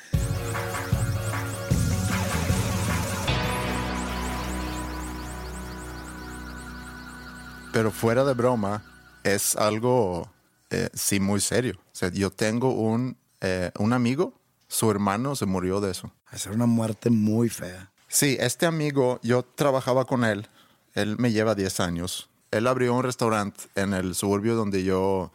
[7.72, 8.84] Pero fuera de broma,
[9.24, 10.30] es algo,
[10.72, 11.76] eh, sí, muy serio.
[11.78, 14.34] O sea, yo tengo un, eh, un amigo,
[14.68, 16.08] su hermano se murió de eso.
[16.28, 17.89] Va a ser una muerte muy fea.
[18.12, 20.48] Sí, este amigo, yo trabajaba con él,
[20.96, 22.28] él me lleva 10 años.
[22.50, 25.32] Él abrió un restaurante en el suburbio donde yo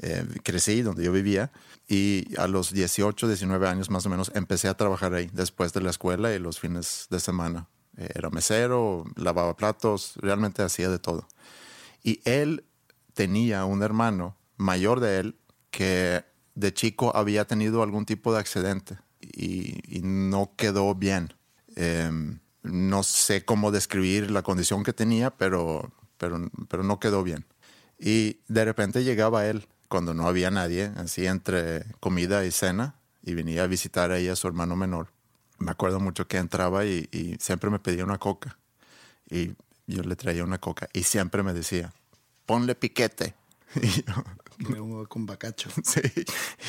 [0.00, 1.52] eh, crecí, donde yo vivía,
[1.88, 5.82] y a los 18, 19 años más o menos empecé a trabajar ahí después de
[5.82, 7.68] la escuela y los fines de semana.
[7.96, 11.28] Eh, Era mesero, lavaba platos, realmente hacía de todo.
[12.02, 12.64] Y él
[13.14, 15.36] tenía un hermano mayor de él
[15.70, 16.24] que
[16.56, 21.32] de chico había tenido algún tipo de accidente y, y no quedó bien.
[21.76, 22.10] Eh,
[22.62, 27.44] no sé cómo describir la condición que tenía, pero, pero, pero no quedó bien.
[27.98, 33.34] Y de repente llegaba él cuando no había nadie, así entre comida y cena, y
[33.34, 35.08] venía a visitar a su hermano menor.
[35.58, 38.58] Me acuerdo mucho que entraba y, y siempre me pedía una coca.
[39.30, 39.54] Y
[39.86, 41.92] yo le traía una coca y siempre me decía,
[42.44, 43.34] ponle piquete.
[43.82, 44.14] Y yo,
[44.58, 45.70] Luego Con bacacho.
[45.84, 46.00] Sí,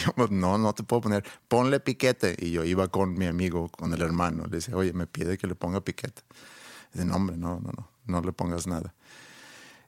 [0.06, 2.36] yo, no, no te puedo poner, ponle piquete.
[2.40, 5.48] Y yo iba con mi amigo, con el hermano, le decía, oye, me pide que
[5.48, 6.22] le ponga piquete.
[6.94, 8.94] Dice, no, hombre, no, no, no, no le pongas nada.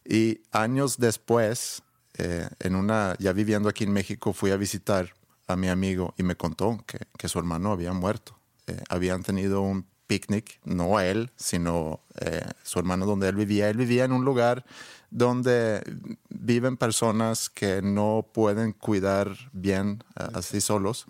[0.05, 1.83] Y años después,
[2.17, 5.13] eh, en una, ya viviendo aquí en México, fui a visitar
[5.47, 8.37] a mi amigo y me contó que, que su hermano había muerto.
[8.67, 13.69] Eh, habían tenido un picnic, no a él, sino eh, su hermano donde él vivía.
[13.69, 14.65] Él vivía en un lugar
[15.11, 15.81] donde
[16.29, 21.05] viven personas que no pueden cuidar bien eh, así solos.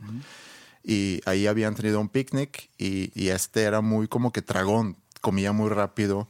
[0.84, 5.52] Y ahí habían tenido un picnic y, y este era muy como que tragón, comía
[5.52, 6.30] muy rápido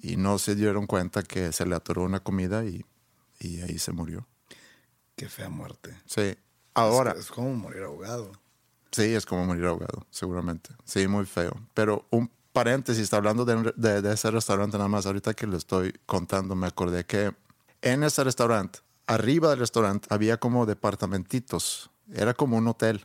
[0.00, 2.84] y no se dieron cuenta que se le atoró una comida y,
[3.40, 4.26] y ahí se murió.
[5.16, 5.96] Qué fea muerte.
[6.06, 6.36] Sí.
[6.74, 8.30] Ahora, Es, es como morir ahogado.
[8.92, 10.70] sí, es como morir ahogado, seguramente.
[10.84, 11.52] Sí, muy feo.
[11.74, 15.92] Pero un paréntesis, hablando de, de, de ese restaurante nada más, ahorita que lo estoy
[16.06, 17.32] contando, me acordé que
[17.82, 21.90] en ese restaurante, arriba del restaurante, había como departamentitos.
[22.12, 23.04] Era como un hotel.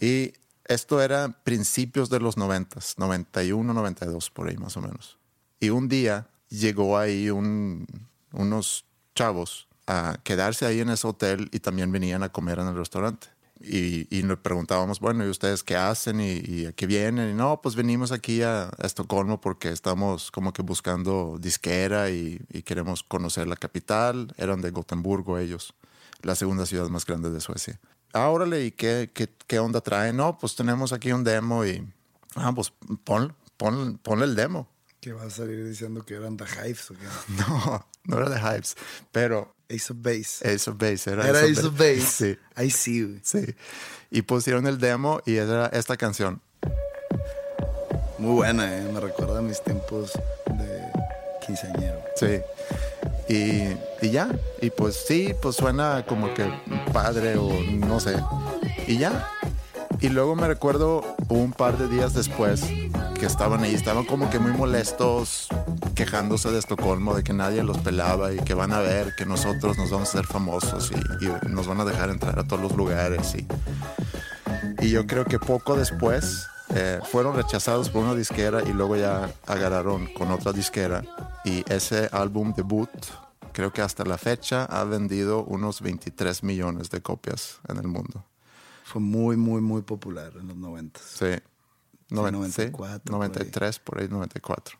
[0.00, 0.32] Y
[0.66, 5.18] esto era principios de los 90, 91, 92, por ahí más o menos.
[5.60, 7.86] Y un día llegó ahí un-
[8.32, 8.84] unos
[9.14, 13.28] chavos a quedarse ahí en ese hotel y también venían a comer en el restaurante.
[13.64, 17.30] Y, y nos preguntábamos, bueno, ¿y ustedes qué hacen y, y a qué vienen?
[17.30, 22.40] Y no, pues venimos aquí a, a Estocolmo porque estamos como que buscando disquera y,
[22.50, 24.34] y queremos conocer la capital.
[24.36, 25.74] Eran de Gotemburgo ellos,
[26.22, 27.78] la segunda ciudad más grande de Suecia.
[28.12, 30.16] Ah, órale, ¿y qué, qué, qué onda traen?
[30.16, 31.86] No, pues tenemos aquí un demo y...
[32.34, 32.72] Ah, pues
[33.04, 34.66] pon, pon, ponle el demo.
[35.02, 37.06] Que va a salir diciendo que eran The Hives o qué.
[37.36, 38.76] No, no era de Hypes,
[39.10, 40.48] pero Ace of Base.
[40.48, 42.00] Ace of Base era, Era Ace of Base.
[42.06, 43.20] Sí, Ahí sí, güey.
[43.24, 43.44] sí.
[44.12, 46.40] Y pusieron el demo y era esta canción.
[48.18, 48.88] Muy buena, ¿eh?
[48.92, 50.12] Me recuerda a mis tiempos
[50.46, 50.92] de
[51.44, 52.00] quinceañero.
[52.14, 52.40] Sí.
[53.28, 54.28] Y, y ya.
[54.60, 56.48] Y pues sí, pues suena como que
[56.92, 58.14] padre o no sé.
[58.86, 59.28] Y ya.
[60.02, 62.64] Y luego me recuerdo un par de días después
[63.18, 65.46] que estaban ahí, estaban como que muy molestos,
[65.94, 69.78] quejándose de Estocolmo, de que nadie los pelaba y que van a ver que nosotros
[69.78, 72.76] nos vamos a hacer famosos y, y nos van a dejar entrar a todos los
[72.76, 73.32] lugares.
[73.36, 73.46] Y,
[74.84, 79.30] y yo creo que poco después eh, fueron rechazados por una disquera y luego ya
[79.46, 81.04] agarraron con otra disquera.
[81.44, 82.90] Y ese álbum debut,
[83.52, 88.24] creo que hasta la fecha ha vendido unos 23 millones de copias en el mundo.
[88.92, 91.02] Fue muy, muy, muy popular en los noventas.
[91.02, 91.26] Sí.
[92.10, 93.00] Noven- 94 sí, por ahí.
[93.10, 94.78] 93, por ahí 94.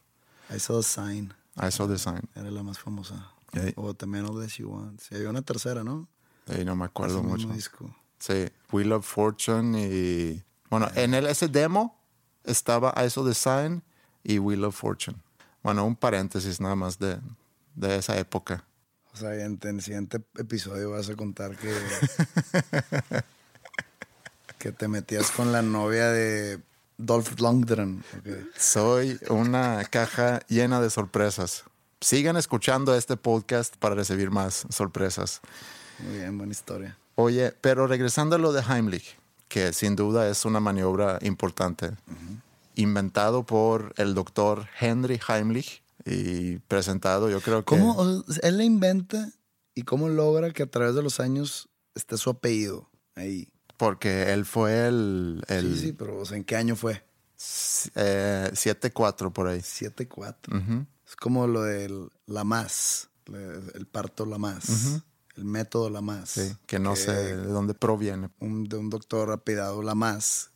[0.54, 1.32] I Saw a Sign.
[1.56, 2.20] I saw the sign.
[2.34, 3.32] Era la más famosa.
[3.76, 5.04] O también All That She Wants.
[5.04, 6.08] Sí, había una tercera, ¿no?
[6.46, 7.36] Y no me acuerdo Ese mucho.
[7.48, 7.96] mismo disco.
[8.18, 10.42] Sí, We Love Fortune y...
[10.68, 11.98] Bueno, en el, ese demo
[12.44, 13.82] estaba I Saw the Sign
[14.24, 15.16] y We Love Fortune.
[15.62, 17.18] Bueno, un paréntesis nada más de,
[17.74, 18.64] de esa época.
[19.14, 21.74] O sea, en en el siguiente episodio vas a contar que.
[24.62, 26.60] que te metías con la novia de
[26.96, 28.04] Dolph Lundgren.
[28.56, 31.64] Soy una caja llena de sorpresas.
[32.00, 35.40] Sigan escuchando este podcast para recibir más sorpresas.
[35.98, 36.96] Muy bien, buena historia.
[37.16, 41.90] Oye, pero regresando a lo de Heimlich, que sin duda es una maniobra importante,
[42.76, 47.76] inventado por el doctor Henry Heimlich y presentado, yo creo que...
[47.76, 49.28] ¿Cómo él la inventa
[49.74, 53.51] y cómo logra que a través de los años esté su apellido ahí?
[53.82, 55.42] Porque él fue el...
[55.48, 57.02] el Sí, sí, pero o sea, ¿en qué año fue?
[57.96, 59.58] eh, 7-4 por ahí.
[59.60, 60.36] 7-4.
[60.56, 60.86] Ujú.
[61.04, 63.08] Es como lo del la más,
[63.74, 65.02] el parto la más,
[65.34, 66.30] el método la más.
[66.30, 68.30] Sí, que no sé de dónde proviene.
[68.38, 70.52] un- de un doctor apellidado la más.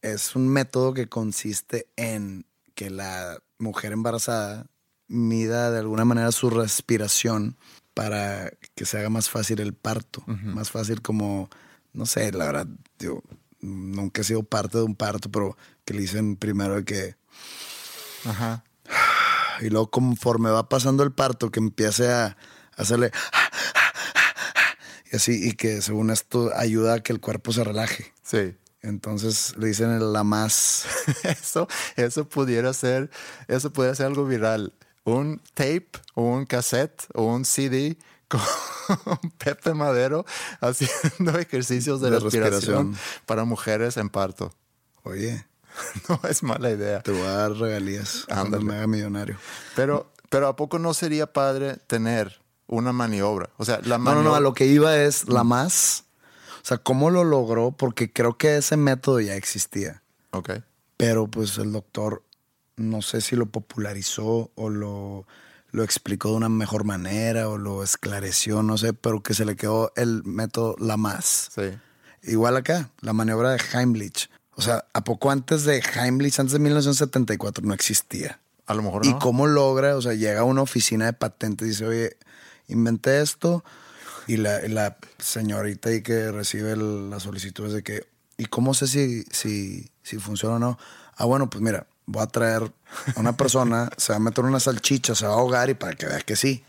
[0.00, 4.68] Es un método que consiste en que la mujer embarazada
[5.06, 7.58] mida de alguna manera su respiración
[7.92, 10.22] para que se haga más fácil el parto.
[10.26, 11.50] Más fácil como,
[11.92, 12.66] no sé, la verdad,
[12.98, 13.22] yo
[13.60, 17.16] nunca he sido parte de un parto, pero que le dicen primero de que
[18.24, 18.64] Ajá.
[19.60, 22.36] y luego conforme va pasando el parto que empiece a
[22.76, 23.10] hacerle
[25.10, 28.12] y así y que según esto ayuda a que el cuerpo se relaje.
[28.22, 28.54] Sí.
[28.80, 30.86] Entonces le dicen la más
[31.24, 31.66] Eso,
[31.96, 33.10] eso pudiera ser,
[33.48, 34.72] eso pudiera ser algo viral.
[35.04, 37.96] Un tape o un cassette o un CD
[38.28, 38.40] con
[39.38, 40.24] Pepe Madero
[40.60, 42.52] haciendo ejercicios de, De respiración,
[42.92, 42.96] respiración.
[43.26, 44.52] para mujeres en parto.
[45.02, 45.46] Oye,
[46.08, 47.02] No es mala idea.
[47.02, 49.36] te voy a dar regalías cuando me haga millonario.
[49.76, 53.50] Pero, pero ¿a poco no sería padre tener una maniobra?
[53.58, 54.30] O sea, la No, no, maniobra...
[54.30, 56.04] no, a lo que iba es la más.
[56.62, 57.70] O sea, ¿cómo lo logró?
[57.72, 60.02] Porque creo que ese método ya existía.
[60.32, 60.50] Ok.
[60.96, 62.24] Pero pues el doctor
[62.76, 65.26] no sé si lo popularizó o lo,
[65.70, 69.56] lo explicó de una mejor manera o lo esclareció, no sé, pero que se le
[69.56, 71.50] quedó el método la más.
[71.54, 71.70] Sí.
[72.22, 74.30] Igual acá, la maniobra de Heimlich.
[74.54, 78.40] O sea, ¿a poco antes de Heimlich, antes de 1974, no existía?
[78.66, 79.18] A lo mejor ¿Y no.
[79.18, 79.96] cómo logra?
[79.96, 82.16] O sea, llega a una oficina de patentes y dice, oye,
[82.66, 83.64] inventé esto.
[84.26, 88.06] Y la, y la señorita ahí que recibe el- la solicitud es de que,
[88.36, 90.78] ¿y cómo sé si, si, si funciona o no?
[91.16, 92.72] Ah, bueno, pues mira, voy a traer
[93.14, 95.94] a una persona, se va a meter una salchicha, se va a ahogar y para
[95.94, 96.64] que veas que sí.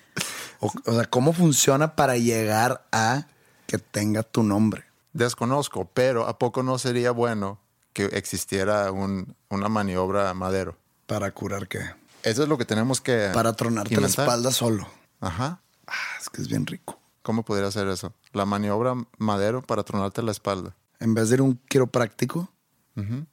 [0.59, 3.25] O, o sea, ¿cómo funciona para llegar a
[3.65, 4.83] que tenga tu nombre?
[5.13, 7.59] Desconozco, pero ¿a poco no sería bueno
[7.93, 10.77] que existiera un- una maniobra madero?
[11.07, 11.79] ¿Para curar qué?
[12.23, 14.87] Eso es lo que tenemos que Para tronarte la espalda solo.
[15.21, 15.61] Ajá.
[15.87, 16.99] Ah, es que es bien rico.
[17.23, 18.13] ¿Cómo podría ser eso?
[18.33, 20.75] La maniobra madero para tronarte la espalda.
[20.99, 22.49] En vez de ir a un quiropráctico,
[22.97, 23.25] Ujú.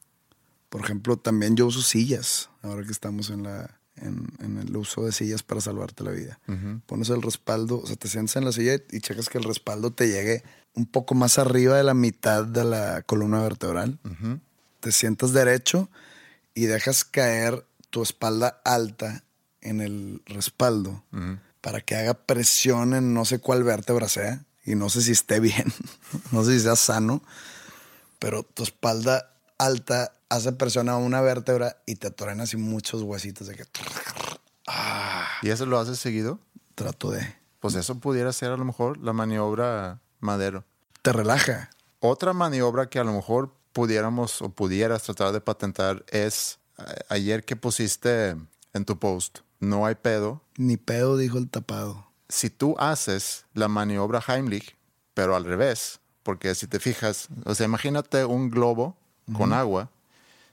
[0.68, 5.04] Por ejemplo, también yo uso sillas, ahora que estamos en, la, en, en el uso
[5.04, 6.38] de sillas para salvarte la vida.
[6.86, 9.92] Pones el respaldo, o sea, te sientas en la silla y checas que el respaldo
[9.92, 10.42] te llegue
[10.74, 13.98] un poco más arriba de la mitad de la columna vertebral.
[14.80, 15.88] Te sientas derecho
[16.54, 19.24] y dejas caer tu espalda alta
[19.60, 21.04] en el respaldo
[21.60, 25.40] para que haga presión en no sé cuál vértebra sea y no sé si esté
[25.40, 25.72] bien,
[26.32, 27.22] no sé si sea sano,
[28.18, 33.46] pero tu espalda alta hace presión a una vértebra y te atoran así muchos huesitos
[33.46, 33.64] de que
[35.42, 36.40] ¿Y eso lo haces seguido?
[36.74, 37.34] trato de...
[37.60, 40.64] Pues eso pudiera ser a lo mejor la maniobra madero.
[41.02, 41.70] Te relaja.
[42.00, 47.44] Otra maniobra que a lo mejor pudiéramos o pudieras tratar de patentar es eh, ayer
[47.44, 48.36] que pusiste
[48.74, 50.42] en tu post, no hay pedo.
[50.56, 52.06] Ni pedo, dijo el tapado.
[52.28, 54.76] Si tú haces la maniobra Heimlich,
[55.14, 58.96] pero al revés, porque si te fijas, o sea, imagínate un globo
[59.32, 59.90] con agua,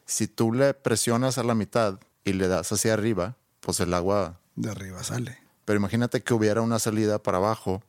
[0.06, 4.40] si tú le presionas a la mitad y le das hacia arriba, pues el agua
[4.56, 5.38] De arriba sale.
[5.66, 7.82] Pero imagínate que hubiera una salida para abajo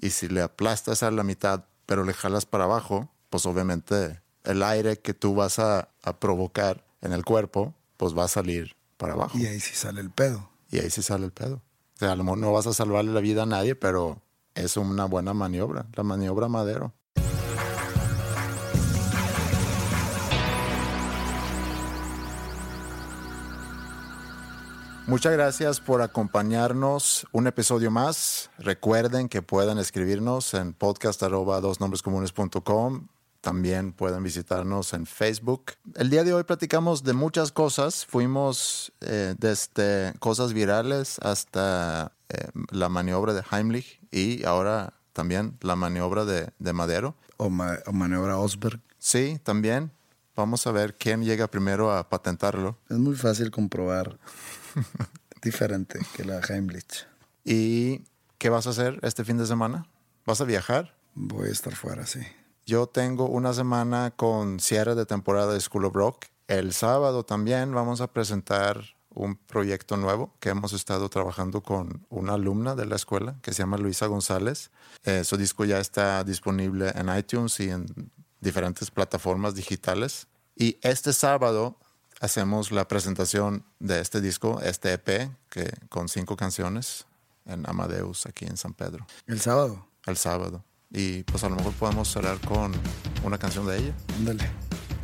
[0.00, 4.62] y si le aplastas a la mitad, pero le jalas para abajo, pues obviamente el
[4.62, 9.14] aire que tú vas a, a provocar en el cuerpo, pues va a salir para
[9.14, 9.38] abajo.
[9.38, 10.50] Y ahí sí sale el pedo.
[10.70, 11.56] Y ahí sí sale el pedo.
[11.96, 14.20] O sea, a lo mejor no vas a salvarle la vida a nadie, pero
[14.54, 16.92] es una buena maniobra, la maniobra madero.
[25.06, 28.50] Muchas gracias por acompañarnos un episodio más.
[28.58, 33.08] Recuerden que pueden escribirnos en podcast arroba dosnombrescomunes.com.
[33.40, 35.72] También pueden visitarnos en Facebook.
[35.96, 38.06] El día de hoy platicamos de muchas cosas.
[38.06, 45.74] Fuimos eh, desde cosas virales hasta eh, la maniobra de Heimlich y ahora también la
[45.74, 47.16] maniobra de, de Madero.
[47.36, 48.80] O, ma- o maniobra Osberg.
[48.98, 49.90] Sí, también.
[50.36, 52.78] Vamos a ver quién llega primero a patentarlo.
[52.88, 54.18] Es muy fácil comprobar.
[55.42, 57.06] Diferente que la Heimlich.
[57.44, 58.02] ¿Y
[58.38, 59.86] qué vas a hacer este fin de semana?
[60.24, 60.94] ¿Vas a viajar?
[61.14, 62.20] Voy a estar fuera, sí.
[62.64, 66.26] Yo tengo una semana con cierre de temporada de School of Rock.
[66.46, 72.34] El sábado también vamos a presentar un proyecto nuevo que hemos estado trabajando con una
[72.34, 74.70] alumna de la escuela que se llama Luisa González.
[75.04, 77.86] Eh, su disco ya está disponible en iTunes y en
[78.40, 80.28] diferentes plataformas digitales.
[80.56, 81.76] Y este sábado
[82.22, 87.04] hacemos la presentación de este disco, este EP, que, con cinco canciones
[87.44, 89.06] en Amadeus, aquí en San Pedro.
[89.26, 89.88] ¿El sábado?
[90.06, 90.64] El sábado.
[90.90, 92.72] Y pues a lo mejor podemos cerrar con
[93.24, 93.94] una canción de ella.
[94.16, 94.48] Ándale.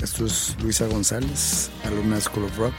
[0.00, 2.74] Esto es Luisa González, alumna de School of Rock,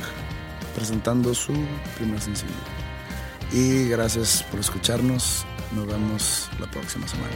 [0.73, 1.53] presentando su
[1.97, 2.53] primer sencillo.
[3.51, 5.45] Y gracias por escucharnos.
[5.73, 7.35] Nos vemos la próxima semana.